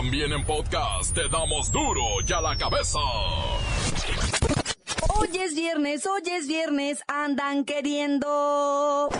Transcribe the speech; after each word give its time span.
También 0.00 0.32
en 0.32 0.42
podcast 0.46 1.14
te 1.14 1.28
damos 1.28 1.70
duro 1.70 2.00
y 2.26 2.32
a 2.32 2.40
la 2.40 2.56
cabeza. 2.56 2.98
Hoy 5.14 5.28
es 5.38 5.54
viernes, 5.54 6.06
hoy 6.06 6.22
es 6.24 6.48
viernes, 6.48 7.02
andan 7.06 7.66
queriendo. 7.66 9.10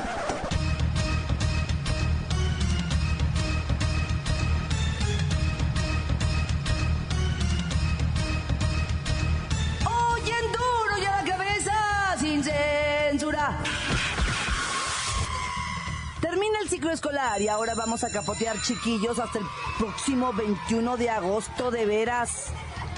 Termina 16.41 16.61
el 16.62 16.70
ciclo 16.70 16.91
escolar 16.91 17.43
y 17.43 17.48
ahora 17.48 17.75
vamos 17.75 18.02
a 18.02 18.09
capotear 18.09 18.59
chiquillos 18.62 19.19
hasta 19.19 19.41
el 19.41 19.45
próximo 19.77 20.33
21 20.33 20.97
de 20.97 21.10
agosto, 21.10 21.70
de 21.70 21.84
veras. 21.84 22.47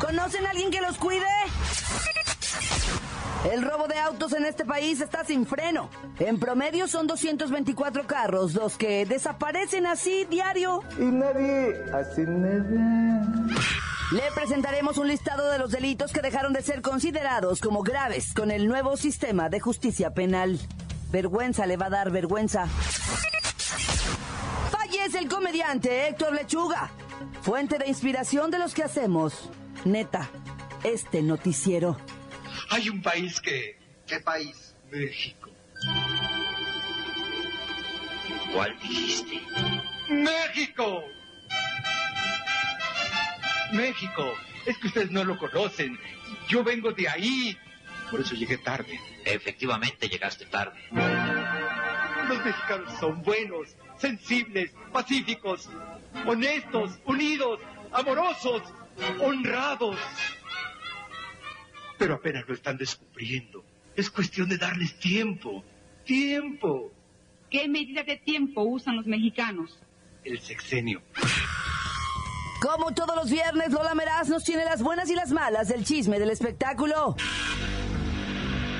¿Conocen 0.01 0.47
a 0.47 0.51
alguien 0.51 0.71
que 0.71 0.80
los 0.80 0.97
cuide? 0.97 1.27
El 3.52 3.63
robo 3.63 3.89
de 3.89 3.99
autos 3.99 4.33
en 4.35 4.45
este 4.45 4.65
país 4.65 5.01
está 5.01 5.25
sin 5.25 5.45
freno. 5.45 5.91
En 6.21 6.39
promedio 6.39 6.87
son 6.87 7.09
224 7.09 8.07
carros 8.07 8.55
los 8.55 8.77
que 8.77 9.07
desaparecen 9.07 9.87
así 9.87 10.24
diario. 10.27 10.85
Y 10.97 11.07
nadie 11.07 11.74
hace 11.93 12.23
nada. 12.23 13.59
Le 14.13 14.23
presentaremos 14.37 14.99
un 14.99 15.09
listado 15.09 15.51
de 15.51 15.59
los 15.59 15.73
delitos 15.73 16.13
que 16.13 16.21
dejaron 16.21 16.52
de 16.52 16.63
ser 16.63 16.80
considerados 16.80 17.61
como 17.61 17.83
graves 17.83 18.35
con 18.35 18.52
el 18.52 18.69
nuevo 18.69 18.97
sistema 18.97 19.49
de 19.49 19.59
justicia 19.59 20.15
penal. 20.15 20.61
Vergüenza 21.11 21.66
le 21.66 21.77
va 21.77 21.87
a 21.87 21.91
dar 21.91 22.11
vergüenza. 22.13 22.69
Fallece 25.12 25.19
el 25.19 25.29
comediante 25.29 26.09
Héctor 26.09 26.33
Lechuga, 26.33 26.91
fuente 27.43 27.77
de 27.77 27.87
inspiración 27.87 28.51
de 28.51 28.59
los 28.59 28.73
que 28.73 28.83
hacemos. 28.83 29.51
Neta, 29.85 30.30
este 30.85 31.21
noticiero. 31.21 31.99
Hay 32.71 32.88
un 32.88 33.02
país 33.02 33.38
que... 33.38 33.79
¿Qué 34.07 34.21
país? 34.21 34.74
México. 34.90 35.51
¿Cuál 38.55 38.79
dijiste? 38.80 39.43
¡México! 40.09 41.02
México. 43.73 44.33
Es 44.65 44.79
que 44.79 44.87
ustedes 44.87 45.10
no 45.10 45.24
lo 45.24 45.37
conocen. 45.37 45.99
Yo 46.49 46.65
vengo 46.65 46.90
de 46.93 47.09
ahí. 47.09 47.59
Por 48.10 48.21
eso 48.21 48.35
llegué 48.35 48.57
tarde. 48.57 48.99
Efectivamente 49.27 50.09
llegaste 50.09 50.46
tarde. 50.46 50.80
Los 52.33 52.47
mexicanos 52.47 52.95
son 52.99 53.23
buenos, 53.23 53.77
sensibles, 53.99 54.73
pacíficos, 54.91 55.69
honestos, 56.27 56.99
unidos, 57.05 57.61
amorosos, 57.93 58.63
honrados. 59.21 59.99
Pero 61.99 62.15
apenas 62.15 62.49
lo 62.49 62.55
están 62.55 62.79
descubriendo. 62.79 63.63
Es 63.95 64.11
cuestión 64.11 64.49
de 64.49 64.56
darles 64.56 64.99
tiempo. 64.99 65.62
Tiempo. 66.06 66.91
¿Qué 67.50 67.69
medida 67.69 68.03
de 68.03 68.16
tiempo 68.16 68.62
usan 68.62 68.97
los 68.97 69.06
mexicanos? 69.06 69.78
El 70.25 70.41
sexenio. 70.41 71.03
Como 72.62 72.94
todos 72.94 73.15
los 73.15 73.31
viernes, 73.31 73.72
Lola 73.72 73.94
Meraz 73.94 74.31
nos 74.31 74.43
tiene 74.44 74.65
las 74.65 74.83
buenas 74.83 75.11
y 75.11 75.15
las 75.15 75.33
malas 75.33 75.69
del 75.69 75.84
chisme 75.84 76.19
del 76.19 76.31
espectáculo. 76.31 77.15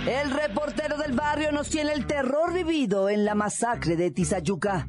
El 0.06 0.33
reportero 0.33 0.98
del 0.98 1.12
barrio 1.12 1.53
nos 1.53 1.69
tiene 1.69 1.92
el 1.92 2.06
terror 2.06 2.53
vivido 2.53 3.08
en 3.08 3.25
la 3.25 3.36
masacre 3.36 3.95
de 3.95 4.11
Tizayuca. 4.11 4.89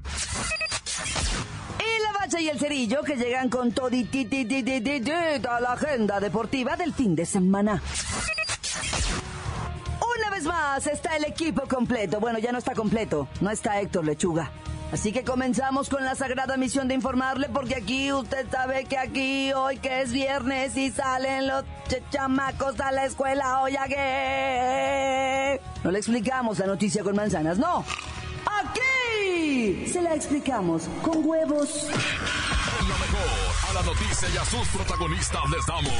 Y 1.78 2.04
la 2.04 2.20
bacha 2.20 2.42
y 2.42 2.50
el 2.50 2.58
cerillo 2.58 3.04
que 3.04 3.16
llegan 3.16 3.50
con 3.50 3.72
toditititititita 3.72 5.60
la 5.60 5.74
agenda 5.74 6.20
deportiva 6.20 6.76
del 6.76 6.94
fin 6.94 7.16
de 7.16 7.28
semana. 7.28 7.80
Una 10.18 10.30
vez 10.32 10.46
más 10.46 10.88
está 10.88 11.16
el 11.16 11.26
equipo 11.26 11.68
completo. 11.68 12.20
Bueno, 12.20 12.40
ya 12.40 12.52
no 12.52 12.58
está 12.58 12.74
completo. 12.74 13.28
No 13.40 13.52
está 13.52 13.80
Héctor 13.80 14.06
Lechuga. 14.06 14.52
Así 14.94 15.12
que 15.12 15.24
comenzamos 15.24 15.90
con 15.90 16.06
la 16.06 16.14
sagrada 16.14 16.56
misión 16.56 16.88
de 16.88 16.94
informarle 16.94 17.50
porque 17.50 17.74
aquí 17.76 18.14
usted 18.14 18.46
sabe 18.52 18.86
que 18.86 19.00
aquí 19.00 19.52
hoy 19.52 19.78
que 19.78 20.02
es 20.04 20.12
viernes 20.12 20.78
y 20.78 20.92
salen 20.92 21.48
los 21.48 21.64
ch- 21.90 22.00
chamacos 22.12 22.80
a 22.80 22.92
la 22.92 23.06
escuela 23.06 23.62
hoy 23.64 23.76
a 23.76 23.86
qué. 23.88 25.60
No 25.84 25.90
le 25.90 25.98
explicamos 25.98 26.60
la 26.60 26.68
noticia 26.68 27.02
con 27.04 27.16
manzanas, 27.16 27.58
no. 27.58 27.84
Aquí 28.46 29.88
se 29.88 30.00
la 30.00 30.14
explicamos 30.14 30.84
con 31.02 31.26
huevos. 31.26 31.88
La 33.74 33.82
noticia 33.82 34.30
y 34.30 34.38
a 34.38 34.46
sus 34.46 34.68
protagonistas 34.68 35.42
les 35.50 35.66
damos 35.66 35.94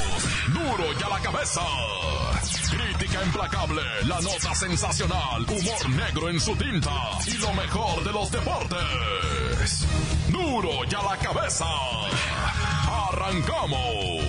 duro 0.54 0.94
y 1.00 1.04
a 1.04 1.10
la 1.10 1.20
cabeza. 1.20 1.62
Crítica 2.70 3.24
implacable, 3.24 3.82
la 4.06 4.22
nota 4.22 4.54
sensacional, 4.54 5.42
humor 5.42 5.90
negro 5.90 6.30
en 6.30 6.40
su 6.40 6.56
tinta 6.56 6.92
y 7.26 7.38
lo 7.38 7.52
mejor 7.54 8.04
de 8.04 8.12
los 8.12 8.32
deportes. 8.32 9.88
Duro 10.30 10.86
y 10.90 10.94
a 10.94 11.02
la 11.02 11.18
cabeza. 11.18 11.66
Arrancamos. 13.10 14.24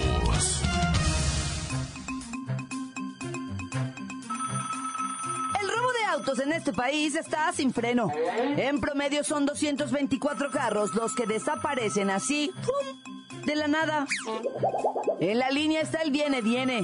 Autos 6.10 6.38
en 6.38 6.52
este 6.52 6.72
país 6.72 7.16
está 7.16 7.52
sin 7.52 7.72
freno. 7.72 8.08
En 8.56 8.80
promedio 8.80 9.24
son 9.24 9.46
224 9.46 10.48
carros 10.52 10.94
los 10.94 11.12
que 11.12 11.26
desaparecen 11.26 12.08
así, 12.08 12.52
¡pum! 12.64 13.13
De 13.44 13.56
la 13.56 13.68
nada. 13.68 14.06
En 15.20 15.38
la 15.38 15.50
línea 15.50 15.80
está 15.80 16.02
el 16.02 16.10
viene, 16.10 16.40
viene. 16.40 16.82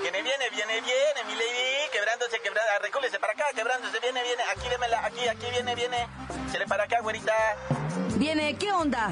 Viene, 0.00 0.22
viene, 0.22 0.50
viene, 0.50 0.80
viene, 0.80 1.24
mi 1.26 1.32
lady, 1.34 1.90
quebrándose, 1.92 2.38
quebrando, 2.40 2.70
recúlese 2.82 3.18
para 3.18 3.32
acá, 3.32 3.44
quebrándose, 3.54 3.98
viene, 4.00 4.22
viene, 4.22 4.42
aquí 4.54 4.68
démela, 4.68 5.04
aquí, 5.04 5.28
aquí, 5.28 5.46
viene, 5.50 5.74
viene, 5.74 6.06
se 6.52 6.58
le 6.58 6.66
para 6.66 6.84
acá, 6.84 7.00
güerita. 7.00 7.32
Viene, 8.16 8.56
¿qué 8.56 8.70
onda? 8.70 9.10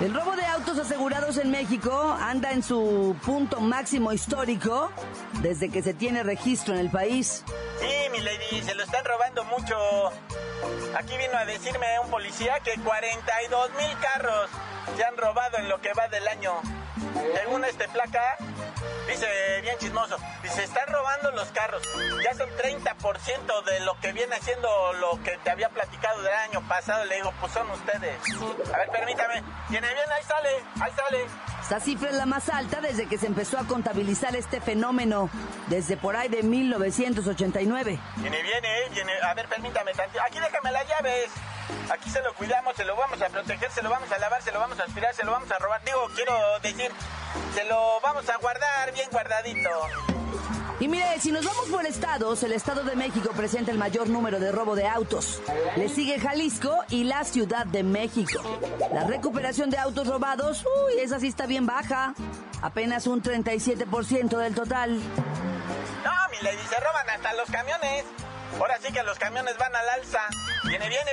El 0.00 0.12
robo 0.14 0.34
de 0.36 0.44
autos 0.44 0.78
asegurados 0.78 1.38
en 1.38 1.50
México 1.50 2.16
anda 2.20 2.52
en 2.52 2.62
su 2.62 3.16
punto 3.24 3.60
máximo 3.60 4.12
histórico 4.12 4.92
desde 5.40 5.70
que 5.70 5.82
se 5.82 5.94
tiene 5.94 6.22
registro 6.22 6.74
en 6.74 6.80
el 6.80 6.90
país. 6.90 7.44
Sí, 7.80 8.10
mi 8.10 8.20
lady, 8.20 8.62
se 8.62 8.74
lo 8.74 8.82
están 8.82 9.04
robando 9.04 9.44
mucho. 9.44 9.76
Aquí 10.96 11.16
vino 11.16 11.36
a 11.38 11.44
decirme 11.44 11.86
un 12.04 12.10
policía 12.10 12.60
que 12.60 12.74
42 12.80 13.70
mil 13.70 13.98
carros 14.00 14.50
se 14.96 15.04
han 15.04 15.16
robado 15.16 15.58
en 15.58 15.68
lo 15.68 15.80
que 15.80 15.92
va 15.94 16.08
del 16.08 16.26
año. 16.28 16.52
Según 17.34 17.64
este 17.64 17.88
placa, 17.88 18.36
dice 19.08 19.26
bien 19.62 19.76
chismoso, 19.78 20.16
dice, 20.42 20.64
están 20.64 20.86
robando 20.88 21.30
los 21.32 21.48
carros. 21.48 21.82
Ya 22.24 22.34
son 22.34 22.48
30% 22.50 23.64
de 23.64 23.80
lo 23.80 23.98
que 24.00 24.12
viene 24.12 24.36
siendo 24.40 24.68
lo 24.94 25.22
que 25.22 25.38
te 25.38 25.50
había 25.50 25.68
platicado 25.68 26.22
del 26.22 26.32
año 26.32 26.66
pasado. 26.68 27.04
Le 27.04 27.16
digo, 27.16 27.32
pues 27.40 27.52
son 27.52 27.70
ustedes. 27.70 28.16
A 28.72 28.78
ver, 28.78 28.90
permítame. 28.90 29.42
Viene 29.68 29.86
bien, 29.86 30.10
ahí 30.10 30.22
sale, 30.24 30.50
ahí 30.80 30.92
sale. 30.96 31.26
Esta 31.62 31.80
cifra 31.80 32.10
es 32.10 32.16
la 32.16 32.26
más 32.26 32.48
alta 32.48 32.80
desde 32.80 33.06
que 33.06 33.18
se 33.18 33.26
empezó 33.26 33.58
a 33.58 33.66
contabilizar 33.66 34.34
este 34.36 34.60
fenómeno, 34.60 35.28
desde 35.68 35.96
por 35.96 36.16
ahí 36.16 36.28
de 36.28 36.42
1989. 36.42 37.98
Viene, 38.16 38.42
viene, 38.42 38.68
viene. 38.90 39.12
A 39.22 39.34
ver, 39.34 39.48
permítame 39.48 39.92
tantito. 39.92 40.22
Aquí 40.22 40.38
déjame 40.40 40.72
las 40.72 40.88
llaves. 40.88 41.30
Aquí 41.90 42.10
se 42.10 42.22
lo 42.22 42.34
cuidamos, 42.34 42.74
se 42.76 42.84
lo 42.84 42.96
vamos 42.96 43.20
a 43.22 43.28
proteger, 43.28 43.70
se 43.70 43.82
lo 43.82 43.90
vamos 43.90 44.10
a 44.10 44.18
lavar, 44.18 44.42
se 44.42 44.52
lo 44.52 44.58
vamos 44.58 44.78
a 44.80 44.84
aspirar, 44.84 45.14
se 45.14 45.24
lo 45.24 45.32
vamos 45.32 45.50
a 45.50 45.58
robar. 45.58 45.82
Digo, 45.84 46.08
quiero 46.14 46.34
decir, 46.62 46.90
se 47.54 47.64
lo 47.64 48.00
vamos 48.00 48.28
a 48.28 48.36
guardar 48.36 48.92
bien 48.92 49.08
guardadito. 49.10 49.70
Y 50.80 50.86
mire, 50.86 51.18
si 51.18 51.32
nos 51.32 51.44
vamos 51.44 51.66
por 51.70 51.84
estados, 51.86 52.42
el 52.44 52.52
Estado 52.52 52.84
de 52.84 52.94
México 52.94 53.30
presenta 53.36 53.72
el 53.72 53.78
mayor 53.78 54.08
número 54.08 54.38
de 54.38 54.52
robo 54.52 54.76
de 54.76 54.86
autos. 54.86 55.42
Le 55.76 55.88
sigue 55.88 56.20
Jalisco 56.20 56.72
y 56.88 57.02
la 57.02 57.24
Ciudad 57.24 57.66
de 57.66 57.82
México. 57.82 58.40
La 58.92 59.02
recuperación 59.02 59.70
de 59.70 59.78
autos 59.78 60.06
robados, 60.06 60.64
uy, 60.64 61.00
esa 61.00 61.18
sí 61.18 61.26
está 61.26 61.46
bien 61.46 61.66
baja. 61.66 62.14
Apenas 62.62 63.08
un 63.08 63.22
37% 63.22 64.36
del 64.36 64.54
total. 64.54 65.00
No, 66.04 66.12
mi 66.30 66.42
lady, 66.42 66.62
se 66.68 66.76
roban 66.76 67.10
hasta 67.10 67.32
los 67.34 67.50
camiones. 67.50 68.04
Ahora 68.60 68.78
sí 68.80 68.92
que 68.92 69.02
los 69.02 69.18
camiones 69.18 69.58
van 69.58 69.74
al 69.74 69.88
alza. 69.88 70.20
Viene, 70.64 70.88
viene. 70.88 71.10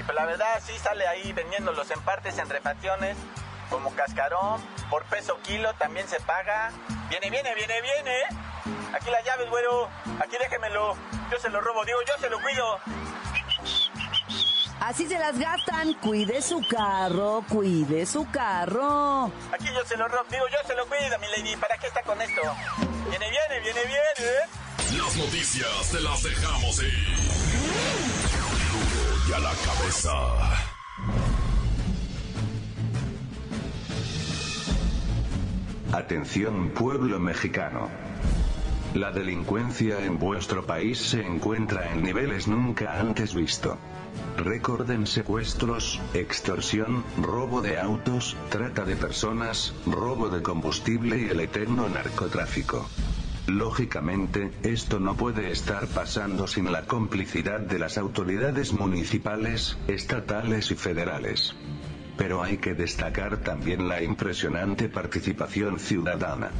Y 0.00 0.02
pues 0.02 0.16
la 0.16 0.24
verdad 0.24 0.62
sí 0.64 0.72
sale 0.82 1.06
ahí 1.06 1.30
vendiéndolos 1.34 1.90
en 1.90 2.00
partes, 2.00 2.38
en 2.38 2.48
repaciones, 2.48 3.18
como 3.68 3.94
cascarón, 3.94 4.58
por 4.88 5.04
peso 5.04 5.38
kilo 5.42 5.74
también 5.74 6.08
se 6.08 6.18
paga. 6.20 6.72
Viene, 7.10 7.28
viene, 7.28 7.54
viene, 7.54 7.82
viene. 7.82 8.16
Aquí 8.94 9.10
las 9.10 9.22
llaves, 9.26 9.50
güero. 9.50 9.90
Aquí 10.18 10.36
déjemelo. 10.40 10.96
Yo 11.30 11.38
se 11.38 11.50
lo 11.50 11.60
robo, 11.60 11.84
digo, 11.84 11.98
yo 12.08 12.14
se 12.18 12.30
lo 12.30 12.40
cuido. 12.40 12.78
Así 14.80 15.06
se 15.06 15.18
las 15.18 15.38
gastan. 15.38 15.92
Cuide 15.94 16.40
su 16.40 16.66
carro, 16.66 17.44
cuide 17.46 18.06
su 18.06 18.26
carro. 18.30 19.30
Aquí 19.52 19.66
yo 19.66 19.84
se 19.84 19.98
lo 19.98 20.08
robo, 20.08 20.24
digo, 20.30 20.46
yo 20.48 20.66
se 20.66 20.74
lo 20.74 20.86
cuido, 20.86 21.18
mi 21.18 21.26
lady. 21.28 21.56
¿Para 21.56 21.76
qué 21.76 21.88
está 21.88 22.02
con 22.04 22.18
esto? 22.22 22.40
Viene, 23.10 23.26
viene, 23.28 23.60
viene, 23.60 23.80
viene. 23.84 25.02
Las 25.02 25.14
noticias 25.16 25.90
te 25.90 26.00
las 26.00 26.22
dejamos 26.22 26.82
ir. 26.82 27.19
A 29.34 29.38
la 29.38 29.52
cabeza. 29.52 30.10
Atención 35.92 36.70
pueblo 36.70 37.20
mexicano. 37.20 37.88
La 38.94 39.12
delincuencia 39.12 40.04
en 40.04 40.18
vuestro 40.18 40.66
país 40.66 40.98
se 40.98 41.24
encuentra 41.24 41.92
en 41.92 42.02
niveles 42.02 42.48
nunca 42.48 42.98
antes 42.98 43.34
visto. 43.34 43.78
Récord 44.36 44.90
en 44.90 45.06
secuestros, 45.06 46.00
extorsión, 46.12 47.04
robo 47.22 47.62
de 47.62 47.78
autos, 47.78 48.36
trata 48.48 48.84
de 48.84 48.96
personas, 48.96 49.74
robo 49.86 50.28
de 50.28 50.42
combustible 50.42 51.18
y 51.18 51.28
el 51.28 51.38
eterno 51.38 51.88
narcotráfico. 51.88 52.88
Lógicamente, 53.50 54.52
esto 54.62 55.00
no 55.00 55.16
puede 55.16 55.50
estar 55.50 55.88
pasando 55.88 56.46
sin 56.46 56.70
la 56.70 56.86
complicidad 56.86 57.58
de 57.58 57.80
las 57.80 57.98
autoridades 57.98 58.72
municipales, 58.72 59.76
estatales 59.88 60.70
y 60.70 60.76
federales. 60.76 61.56
Pero 62.16 62.44
hay 62.44 62.58
que 62.58 62.74
destacar 62.74 63.38
también 63.38 63.88
la 63.88 64.02
impresionante 64.04 64.88
participación 64.88 65.80
ciudadana. 65.80 66.52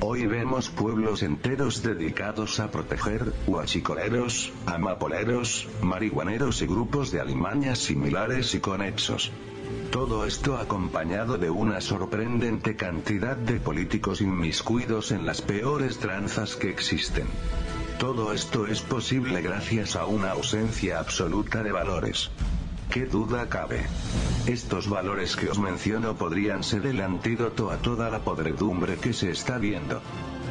Hoy 0.00 0.26
vemos 0.26 0.70
pueblos 0.70 1.24
enteros 1.24 1.82
dedicados 1.82 2.60
a 2.60 2.70
proteger, 2.70 3.32
huachicoleros, 3.48 4.52
amapoleros, 4.64 5.66
marihuaneros 5.82 6.62
y 6.62 6.66
grupos 6.66 7.10
de 7.10 7.20
alimañas 7.20 7.80
similares 7.80 8.54
y 8.54 8.60
conexos. 8.60 9.32
Todo 9.90 10.24
esto 10.24 10.56
acompañado 10.56 11.36
de 11.36 11.50
una 11.50 11.80
sorprendente 11.80 12.76
cantidad 12.76 13.36
de 13.36 13.58
políticos 13.58 14.20
inmiscuidos 14.20 15.10
en 15.10 15.26
las 15.26 15.42
peores 15.42 15.98
tranzas 15.98 16.54
que 16.54 16.70
existen. 16.70 17.26
Todo 17.98 18.32
esto 18.32 18.68
es 18.68 18.80
posible 18.82 19.42
gracias 19.42 19.96
a 19.96 20.06
una 20.06 20.30
ausencia 20.30 21.00
absoluta 21.00 21.64
de 21.64 21.72
valores. 21.72 22.30
¿Qué 22.90 23.04
duda 23.04 23.48
cabe? 23.48 23.86
Estos 24.46 24.88
valores 24.88 25.36
que 25.36 25.50
os 25.50 25.58
menciono 25.58 26.16
podrían 26.16 26.64
ser 26.64 26.86
el 26.86 27.02
antídoto 27.02 27.70
a 27.70 27.76
toda 27.76 28.08
la 28.08 28.20
podredumbre 28.20 28.96
que 28.96 29.12
se 29.12 29.30
está 29.30 29.58
viendo. 29.58 30.00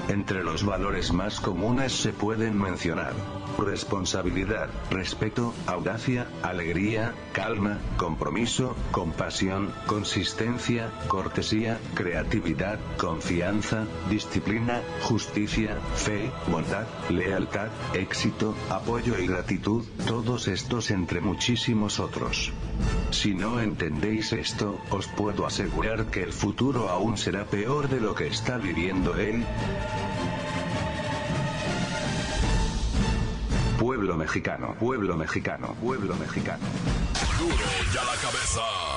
Entre 0.09 0.44
los 0.44 0.65
valores 0.65 1.12
más 1.12 1.39
comunes 1.39 1.92
se 1.92 2.13
pueden 2.13 2.57
mencionar 2.57 3.13
responsabilidad, 3.57 4.69
respeto, 4.92 5.54
audacia, 5.65 6.27
alegría, 6.44 7.13
calma, 7.33 7.80
compromiso, 7.98 8.75
compasión, 8.92 9.74
consistencia, 9.88 10.92
cortesía, 11.07 11.80
creatividad, 11.95 12.80
confianza, 12.98 13.86
disciplina, 14.09 14.81
justicia, 15.01 15.77
fe, 15.95 16.31
bondad, 16.51 16.86
lealtad, 17.10 17.69
éxito, 17.94 18.56
apoyo 18.69 19.18
y 19.18 19.27
gratitud, 19.27 19.83
todos 20.07 20.48
estos 20.48 20.92
entre 20.92 21.21
muchísimos 21.21 22.00
otros. 22.00 22.51
Si 23.12 23.33
no 23.33 23.60
entendéis 23.60 24.33
esto, 24.33 24.80
os 24.92 25.07
puedo 25.07 25.45
asegurar 25.45 26.07
que 26.07 26.24
el 26.24 26.33
futuro 26.33 26.89
aún 26.89 27.18
será 27.18 27.45
peor 27.45 27.89
de 27.89 28.01
lo 28.01 28.13
que 28.13 28.27
está 28.27 28.57
viviendo 28.57 29.15
él. 29.15 29.44
Pueblo 33.77 34.15
mexicano, 34.17 34.75
pueblo 34.79 35.15
mexicano, 35.15 35.75
pueblo 35.79 36.15
mexicano. 36.15 36.65
Duro 37.38 37.55
ya 37.94 38.03
la 38.03 38.15
cabeza. 38.15 38.96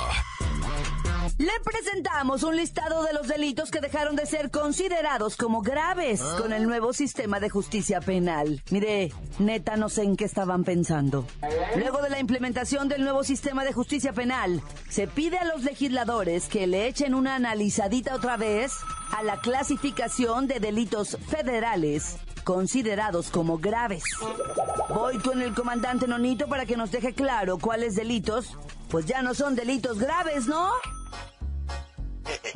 Le 1.41 1.53
presentamos 1.65 2.43
un 2.43 2.55
listado 2.55 3.03
de 3.03 3.15
los 3.15 3.27
delitos 3.27 3.71
que 3.71 3.81
dejaron 3.81 4.15
de 4.15 4.27
ser 4.27 4.51
considerados 4.51 5.39
como 5.39 5.63
graves 5.63 6.21
con 6.21 6.53
el 6.53 6.67
nuevo 6.67 6.93
sistema 6.93 7.41
de 7.41 7.49
justicia 7.49 8.03
penal. 8.03 8.63
Mire, 8.71 9.11
neta 9.39 9.77
no 9.77 9.89
sé 9.89 10.03
en 10.03 10.19
qué 10.19 10.27
estaban 10.27 10.65
pensando. 10.65 11.27
Luego 11.77 12.03
de 12.03 12.11
la 12.11 12.21
implementación 12.21 12.91
del 12.91 13.05
nuevo 13.05 13.25
sistema 13.25 13.65
de 13.65 13.73
justicia 13.73 14.13
penal, 14.13 14.61
se 14.91 15.07
pide 15.07 15.39
a 15.39 15.47
los 15.47 15.63
legisladores 15.65 16.47
que 16.47 16.67
le 16.67 16.87
echen 16.89 17.15
una 17.15 17.37
analizadita 17.37 18.17
otra 18.17 18.37
vez 18.37 18.75
a 19.17 19.23
la 19.23 19.41
clasificación 19.41 20.47
de 20.47 20.61
delitos 20.61 21.17
federales 21.27 22.19
considerados 22.45 23.31
como 23.31 23.57
graves. 23.57 24.03
Voy 24.91 25.17
con 25.21 25.41
el 25.41 25.55
comandante 25.55 26.07
Nonito 26.07 26.49
para 26.49 26.67
que 26.67 26.77
nos 26.77 26.91
deje 26.91 27.15
claro 27.15 27.57
cuáles 27.57 27.97
delitos, 27.97 28.59
pues 28.91 29.07
ya 29.07 29.23
no 29.23 29.33
son 29.33 29.55
delitos 29.55 29.99
graves, 29.99 30.47
¿no? 30.47 30.71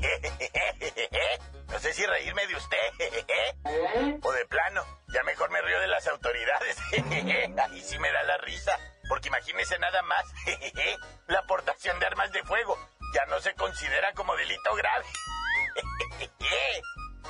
No 1.69 1.81
sé 1.81 1.93
si 1.93 2.07
reírme 2.07 2.47
de 2.47 2.55
usted. 2.57 2.79
O 4.23 4.33
de 4.33 4.47
plano, 4.47 4.85
ya 5.09 5.23
mejor 5.25 5.51
me 5.51 5.61
río 5.61 5.81
de 5.81 5.89
las 5.89 6.07
autoridades. 6.07 6.77
Ahí 6.93 7.81
sí 7.81 7.99
me 7.99 8.13
da 8.13 8.23
la 8.23 8.39
risa. 8.39 8.79
Porque 9.09 9.29
imagínese 9.29 9.79
nada 9.79 10.03
más. 10.03 10.25
La 11.27 11.41
aportación 11.41 11.99
de 11.99 12.07
armas 12.07 12.33
de 12.33 12.43
fuego 12.45 12.79
ya 13.15 13.27
no 13.27 13.41
se 13.41 13.55
considera 13.55 14.13
como 14.15 14.37
delito 14.37 14.75
grave. 14.75 15.05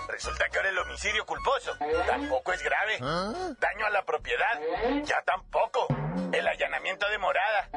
Resulta 0.09 0.49
que 0.49 0.59
ahora 0.59 0.71
el 0.71 0.79
homicidio 0.79 1.25
culposo 1.25 1.77
tampoco 2.07 2.53
es 2.53 2.63
grave. 2.63 2.99
Daño 2.99 3.87
a 3.87 3.91
la 3.91 4.05
propiedad, 4.05 4.61
ya 5.03 5.23
tampoco. 5.23 5.87
El 6.33 6.47
allanamiento 6.47 7.09
de 7.09 7.19
morada. 7.19 7.69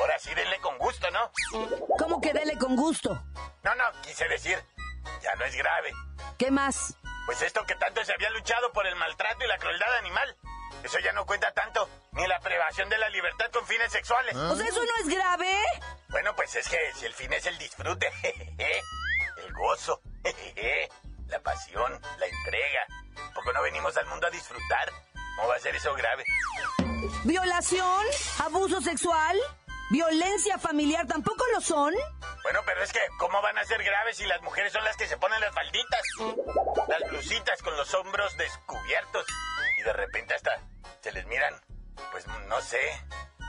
Ahora 0.00 0.18
sí, 0.18 0.34
denle 0.34 0.58
con 0.60 0.78
gusto, 0.78 1.10
¿no? 1.10 1.30
¿Cómo 1.98 2.20
que 2.20 2.32
dele 2.32 2.56
con 2.56 2.74
gusto? 2.74 3.22
No, 3.62 3.74
no, 3.74 3.84
quise 4.02 4.26
decir, 4.28 4.58
ya 5.22 5.34
no 5.34 5.44
es 5.44 5.54
grave. 5.54 5.92
¿Qué 6.38 6.50
más? 6.50 6.96
Pues 7.26 7.42
esto 7.42 7.64
que 7.66 7.74
tanto 7.74 8.02
se 8.04 8.14
había 8.14 8.30
luchado 8.30 8.72
por 8.72 8.86
el 8.86 8.96
maltrato 8.96 9.44
y 9.44 9.48
la 9.48 9.58
crueldad 9.58 9.94
animal. 9.98 10.36
Eso 10.82 10.98
ya 11.00 11.12
no 11.12 11.26
cuenta 11.26 11.52
tanto, 11.52 11.88
ni 12.12 12.26
la 12.26 12.40
privación 12.40 12.88
de 12.88 12.96
la 12.96 13.10
libertad 13.10 13.50
con 13.52 13.66
fines 13.66 13.92
sexuales. 13.92 14.34
O 14.34 14.56
sea, 14.56 14.66
¿eso 14.66 14.82
no 14.82 14.96
es 15.02 15.14
grave? 15.14 15.52
Bueno, 16.08 16.34
pues 16.34 16.54
es 16.56 16.66
que 16.68 16.78
si 16.94 17.04
el 17.04 17.12
fin 17.12 17.32
es 17.34 17.44
el 17.44 17.58
disfrute, 17.58 18.10
el 18.58 19.52
gozo, 19.52 20.00
la 21.26 21.40
pasión, 21.40 22.00
la 22.18 22.26
entrega. 22.26 22.86
¿Por 23.34 23.44
qué 23.44 23.52
no 23.52 23.62
venimos 23.62 23.94
al 23.98 24.06
mundo 24.06 24.26
a 24.26 24.30
disfrutar? 24.30 24.90
¿Cómo 25.36 25.48
va 25.48 25.56
a 25.56 25.60
ser 25.60 25.76
eso 25.76 25.94
grave? 25.94 26.24
¿Violación? 27.24 28.06
¿Abuso 28.38 28.80
sexual? 28.80 29.38
¿Violencia 29.90 30.56
familiar 30.56 31.06
tampoco 31.08 31.44
lo 31.52 31.60
son? 31.60 31.92
Bueno, 32.44 32.60
pero 32.64 32.80
es 32.82 32.92
que, 32.92 33.00
¿cómo 33.18 33.42
van 33.42 33.58
a 33.58 33.64
ser 33.64 33.82
graves 33.82 34.18
si 34.18 34.24
las 34.24 34.40
mujeres 34.42 34.72
son 34.72 34.84
las 34.84 34.96
que 34.96 35.08
se 35.08 35.16
ponen 35.16 35.40
las 35.40 35.52
falditas? 35.52 36.00
Las 36.86 37.10
blusitas 37.10 37.60
con 37.60 37.76
los 37.76 37.92
hombros 37.94 38.36
descubiertos. 38.36 39.26
Y 39.78 39.82
de 39.82 39.92
repente 39.92 40.34
hasta 40.34 40.60
se 41.00 41.10
les 41.10 41.26
miran, 41.26 41.54
pues 42.12 42.24
no 42.48 42.60
sé, 42.60 42.80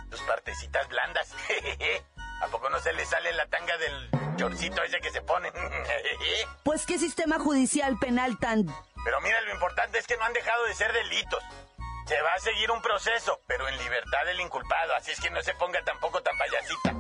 sus 0.10 0.22
partecitas 0.22 0.88
blandas. 0.90 1.32
¿A 2.42 2.48
poco 2.48 2.72
no 2.72 2.80
se 2.80 2.92
les 2.94 3.08
sale 3.08 3.32
la 3.34 3.46
tanga 3.46 3.78
del 3.78 4.10
chorcito 4.36 4.82
ese 4.82 5.00
que 5.00 5.12
se 5.12 5.22
ponen? 5.22 5.54
Pues 6.64 6.86
qué 6.86 6.98
sistema 6.98 7.38
judicial 7.38 7.98
penal 8.00 8.40
tan... 8.40 8.66
Pero 9.04 9.20
mira, 9.22 9.42
lo 9.42 9.52
importante 9.52 10.00
es 10.00 10.08
que 10.08 10.16
no 10.18 10.24
han 10.24 10.34
dejado 10.34 10.64
de 10.66 10.74
ser 10.74 10.92
delitos. 10.94 11.44
Se 12.08 12.22
va 12.22 12.34
a 12.36 12.40
seguir 12.40 12.70
un 12.72 12.82
proceso, 12.82 13.40
pero 13.48 13.68
en 13.70 13.78
libertad 13.78 14.26
del 14.26 14.40
inculpado, 14.42 14.94
así 14.96 15.12
es 15.12 15.20
que 15.22 15.30
no 15.30 15.42
se 15.42 15.54
ponga 15.54 15.82
tampoco 15.84 16.22
tan 16.22 16.36
payasita. 16.38 16.94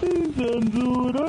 sin 0.00 0.34
censura. 0.34 1.28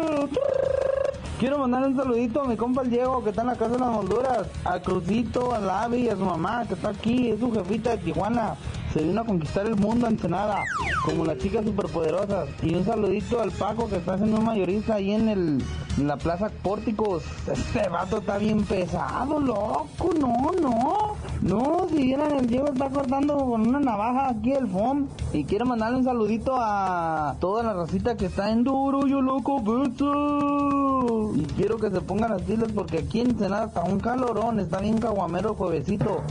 Quiero 1.39 1.57
mandar 1.57 1.87
un 1.87 1.95
saludito 1.95 2.41
a 2.41 2.47
mi 2.49 2.57
compa 2.57 2.81
el 2.81 2.89
Diego 2.89 3.23
que 3.23 3.29
está 3.29 3.43
en 3.43 3.47
la 3.47 3.55
casa 3.55 3.71
de 3.71 3.79
las 3.79 3.91
molduras, 3.93 4.47
a 4.65 4.77
Crucito, 4.81 5.53
a 5.55 5.59
Lavi 5.59 5.99
y 5.99 6.09
a 6.09 6.17
su 6.17 6.25
mamá 6.25 6.65
que 6.67 6.73
está 6.73 6.89
aquí, 6.89 7.29
es 7.29 7.39
su 7.39 7.49
jefita 7.49 7.91
de 7.91 7.99
Tijuana. 7.99 8.57
Se 8.93 9.01
vino 9.01 9.21
a 9.21 9.25
conquistar 9.25 9.65
el 9.65 9.77
mundo 9.77 10.07
a 10.07 10.09
Ensenada, 10.09 10.65
como 11.05 11.23
las 11.23 11.37
chicas 11.37 11.63
superpoderosas. 11.63 12.49
Y 12.61 12.75
un 12.75 12.83
saludito 12.83 13.39
al 13.39 13.51
Paco 13.51 13.87
que 13.87 13.95
está 13.95 14.15
haciendo 14.15 14.37
un 14.37 14.45
mayorista 14.47 14.95
ahí 14.95 15.11
en, 15.11 15.29
el, 15.29 15.63
en 15.97 16.07
la 16.07 16.17
Plaza 16.17 16.49
Pórticos. 16.61 17.23
Este 17.49 17.87
vato 17.87 18.17
está 18.17 18.37
bien 18.37 18.65
pesado, 18.65 19.39
loco, 19.39 20.09
no, 20.19 20.51
no. 20.59 21.15
No, 21.41 21.87
si 21.89 21.95
vieran 22.03 22.33
el 22.33 22.47
Diego 22.47 22.67
está 22.67 22.89
cortando 22.89 23.37
con 23.37 23.67
una 23.67 23.79
navaja 23.79 24.29
aquí 24.29 24.51
el 24.51 24.67
FOM. 24.67 25.07
Y 25.31 25.45
quiero 25.45 25.65
mandarle 25.65 25.99
un 25.99 26.03
saludito 26.03 26.55
a 26.57 27.35
toda 27.39 27.63
la 27.63 27.73
racita 27.73 28.17
que 28.17 28.25
está 28.25 28.51
en 28.51 28.63
duro, 28.63 29.07
yo 29.07 29.21
loco, 29.21 29.61
beto. 29.61 31.31
Y 31.35 31.45
quiero 31.55 31.77
que 31.77 31.89
se 31.89 32.01
pongan 32.01 32.31
las 32.31 32.41
pilas 32.41 32.71
porque 32.73 32.99
aquí 32.99 33.21
en 33.21 33.31
Ensenada 33.31 33.67
está 33.67 33.83
un 33.83 33.99
calorón, 33.99 34.59
está 34.59 34.79
bien 34.79 34.97
caguamero 34.97 35.55
juevesito. 35.55 36.21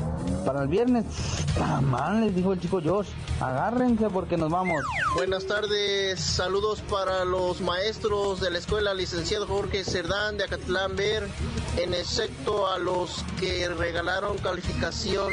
Para 0.44 0.62
el 0.62 0.68
viernes, 0.68 1.04
mal 1.82 2.20
les 2.20 2.34
dijo 2.34 2.52
el 2.52 2.60
chico 2.60 2.80
Josh, 2.82 3.08
agárrense 3.40 4.08
porque 4.08 4.36
nos 4.36 4.50
vamos. 4.50 4.82
Buenas 5.14 5.46
tardes, 5.46 6.20
saludos 6.20 6.80
para 6.88 7.24
los 7.24 7.60
maestros 7.60 8.40
de 8.40 8.50
la 8.50 8.58
escuela, 8.58 8.94
licenciado 8.94 9.46
Jorge 9.46 9.84
Cerdán 9.84 10.38
de 10.38 10.44
Acatlán 10.44 10.96
Ver, 10.96 11.28
en 11.76 11.92
excepto 11.92 12.66
a 12.66 12.78
los 12.78 13.24
que 13.38 13.68
regalaron 13.68 14.38
calificación. 15.04 15.32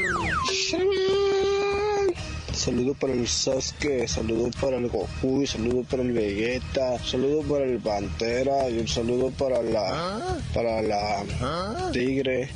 Saludo 2.54 2.94
para 2.94 3.14
el 3.14 3.28
Sasuke, 3.28 4.08
saludo 4.08 4.50
para 4.62 4.78
el 4.78 4.88
Goku, 4.88 5.46
saludo 5.46 5.84
para 5.84 6.04
el 6.04 6.14
Vegeta, 6.14 6.98
saludo 7.00 7.42
para 7.44 7.66
el 7.66 7.80
Pantera 7.80 8.70
y 8.70 8.80
un 8.80 8.88
saludo 8.88 9.30
para 9.32 9.62
la 9.62 10.40
para 10.54 10.82
la 10.82 11.92
Tigre 11.92 12.50